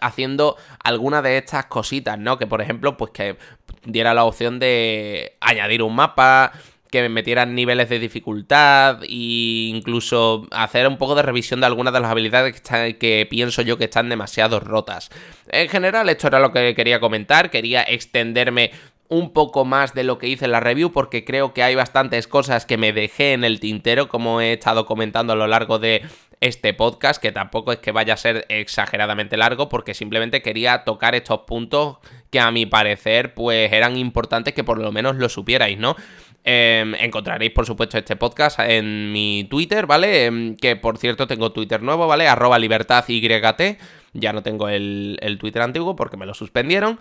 haciendo 0.02 0.58
alguna 0.84 1.22
de 1.22 1.38
estas 1.38 1.66
cositas, 1.66 2.18
¿no? 2.20 2.38
Que 2.38 2.48
por 2.48 2.62
ejemplo, 2.62 2.98
pues 2.98 3.12
que 3.12 3.38
diera 3.86 4.14
la 4.14 4.26
opción 4.26 4.60
de 4.60 5.38
añadir 5.42 5.84
un 5.84 5.96
mapa, 5.96 6.52
que 6.94 7.10
metieran 7.10 7.56
niveles 7.56 7.90
de 7.90 7.98
dificultad 7.98 9.02
e 9.02 9.72
incluso 9.74 10.48
hacer 10.52 10.88
un 10.88 11.00
poco 11.00 11.16
de 11.16 11.24
revisión 11.24 11.60
de 11.60 11.66
algunas 11.66 11.92
de 11.92 12.00
las 12.00 12.12
habilidades 12.12 12.62
que, 12.62 12.98
que, 13.00 13.26
pienso 13.28 13.64
yo 13.64 13.80
que 13.80 13.86
están 13.86 14.10
demasiado 14.10 14.60
rotas. 14.60 15.10
En 15.48 15.70
general, 15.70 16.08
esto 16.10 16.28
era 16.28 16.40
lo 16.40 16.52
que 16.52 16.76
quería 16.76 17.00
comentar, 17.00 17.50
quería 17.50 17.82
extenderme 17.82 18.70
un 19.14 19.32
poco 19.32 19.64
más 19.64 19.94
de 19.94 20.04
lo 20.04 20.18
que 20.18 20.28
hice 20.28 20.46
en 20.46 20.52
la 20.52 20.60
review 20.60 20.92
porque 20.92 21.24
creo 21.24 21.54
que 21.54 21.64
hay 21.64 21.76
bastantes 21.76 22.28
cosas 22.28 22.66
que 22.66 22.78
me 22.78 22.94
dejé 22.94 23.34
en 23.34 23.44
el 23.44 23.60
tintero 23.60 24.08
como 24.08 24.42
he 24.42 24.54
estado 24.54 24.86
comentando 24.86 25.34
a 25.34 25.36
lo 25.36 25.48
largo 25.48 25.80
de 25.80 26.02
este 26.42 26.74
podcast, 26.74 27.22
que 27.22 27.32
tampoco 27.32 27.72
es 27.72 27.80
que 27.80 27.94
vaya 27.94 28.16
a 28.16 28.18
ser 28.18 28.46
exageradamente 28.50 29.38
largo, 29.38 29.70
porque 29.70 29.94
simplemente 29.94 30.42
quería 30.42 30.84
tocar 30.84 31.16
estos 31.16 31.42
puntos 31.48 32.00
que 32.32 32.40
a 32.42 32.52
mi 32.52 32.66
parecer 32.66 33.34
pues 33.34 33.72
eran 33.72 33.96
importantes 33.96 34.54
que 34.54 34.64
por 34.64 34.78
lo 34.78 34.92
menos 34.92 35.16
lo 35.16 35.30
supierais, 35.30 35.78
¿no? 35.78 35.96
Em, 36.44 36.94
encontraréis, 36.96 37.54
por 37.54 37.66
supuesto, 37.66 37.98
este 37.98 38.18
podcast 38.18 38.60
en 38.60 39.14
mi 39.14 39.48
Twitter, 39.50 39.86
¿vale? 39.86 40.26
Em, 40.26 40.58
que 40.58 40.76
por 40.76 40.98
cierto 40.98 41.28
tengo 41.28 41.54
Twitter 41.54 41.82
nuevo, 41.82 42.08
¿vale? 42.08 42.28
Arroba 42.28 42.60
libertad 42.60 43.06
YT. 43.08 43.78
Ya 44.12 44.34
no 44.34 44.44
tengo 44.44 44.68
el, 44.68 45.18
el 45.22 45.38
Twitter 45.38 45.62
antiguo 45.62 45.96
porque 45.96 46.18
me 46.18 46.26
lo 46.26 46.34
suspendieron. 46.34 47.00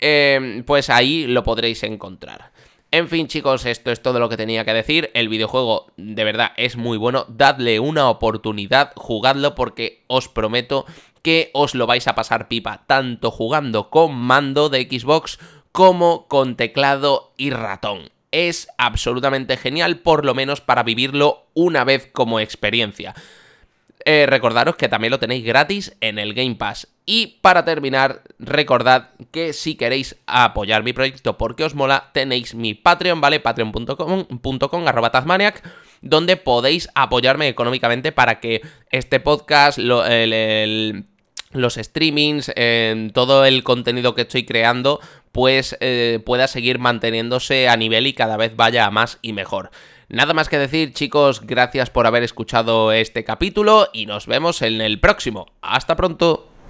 Em, 0.00 0.64
pues 0.64 0.90
ahí 0.90 1.26
lo 1.26 1.44
podréis 1.44 1.82
encontrar. 1.82 2.52
En 2.92 3.08
fin, 3.08 3.28
chicos, 3.28 3.66
esto 3.66 3.92
es 3.92 4.02
todo 4.02 4.18
lo 4.18 4.28
que 4.28 4.36
tenía 4.36 4.64
que 4.64 4.74
decir. 4.74 5.10
El 5.14 5.28
videojuego 5.28 5.92
de 5.96 6.24
verdad 6.24 6.52
es 6.56 6.76
muy 6.76 6.98
bueno. 6.98 7.24
Dadle 7.28 7.78
una 7.78 8.08
oportunidad, 8.08 8.92
jugadlo 8.96 9.54
porque 9.54 10.02
os 10.08 10.28
prometo 10.28 10.86
que 11.22 11.50
os 11.52 11.74
lo 11.74 11.86
vais 11.86 12.08
a 12.08 12.14
pasar 12.14 12.48
pipa, 12.48 12.84
tanto 12.86 13.30
jugando 13.30 13.90
con 13.90 14.16
mando 14.16 14.70
de 14.70 14.88
Xbox 14.90 15.38
como 15.70 16.26
con 16.26 16.56
teclado 16.56 17.32
y 17.36 17.50
ratón. 17.50 18.10
Es 18.32 18.68
absolutamente 18.78 19.56
genial, 19.56 19.98
por 19.98 20.24
lo 20.24 20.34
menos 20.34 20.60
para 20.60 20.82
vivirlo 20.82 21.46
una 21.54 21.84
vez 21.84 22.08
como 22.12 22.40
experiencia. 22.40 23.14
Eh, 24.04 24.26
recordaros 24.26 24.76
que 24.76 24.88
también 24.88 25.10
lo 25.10 25.18
tenéis 25.18 25.44
gratis 25.44 25.96
en 26.00 26.18
el 26.18 26.32
Game 26.32 26.54
Pass. 26.54 26.88
Y 27.04 27.38
para 27.42 27.64
terminar, 27.64 28.22
recordad 28.38 29.10
que 29.30 29.52
si 29.52 29.74
queréis 29.74 30.16
apoyar 30.26 30.82
mi 30.82 30.92
proyecto 30.92 31.36
porque 31.36 31.64
os 31.64 31.74
mola, 31.74 32.10
tenéis 32.14 32.54
mi 32.54 32.74
Patreon, 32.74 33.20
¿vale? 33.20 33.40
Patreon.com 33.40 34.86
arroba 34.86 35.10
donde 36.02 36.36
podéis 36.36 36.88
apoyarme 36.94 37.48
económicamente 37.48 38.12
para 38.12 38.40
que 38.40 38.62
este 38.90 39.20
podcast, 39.20 39.78
los 39.78 40.14
streamings, 41.74 42.52
todo 43.12 43.44
el 43.44 43.62
contenido 43.64 44.14
que 44.14 44.22
estoy 44.22 44.44
creando, 44.44 45.00
pues 45.32 45.76
eh, 45.80 46.20
pueda 46.24 46.48
seguir 46.48 46.78
manteniéndose 46.78 47.68
a 47.68 47.76
nivel 47.76 48.06
y 48.06 48.12
cada 48.12 48.36
vez 48.36 48.56
vaya 48.56 48.86
a 48.86 48.90
más 48.90 49.18
y 49.22 49.32
mejor. 49.32 49.70
Nada 50.10 50.34
más 50.34 50.48
que 50.48 50.58
decir, 50.58 50.92
chicos, 50.92 51.46
gracias 51.46 51.88
por 51.88 52.04
haber 52.04 52.24
escuchado 52.24 52.90
este 52.90 53.22
capítulo 53.22 53.90
y 53.92 54.06
nos 54.06 54.26
vemos 54.26 54.60
en 54.60 54.80
el 54.80 54.98
próximo. 54.98 55.46
Hasta 55.62 55.94
pronto. 55.94 56.49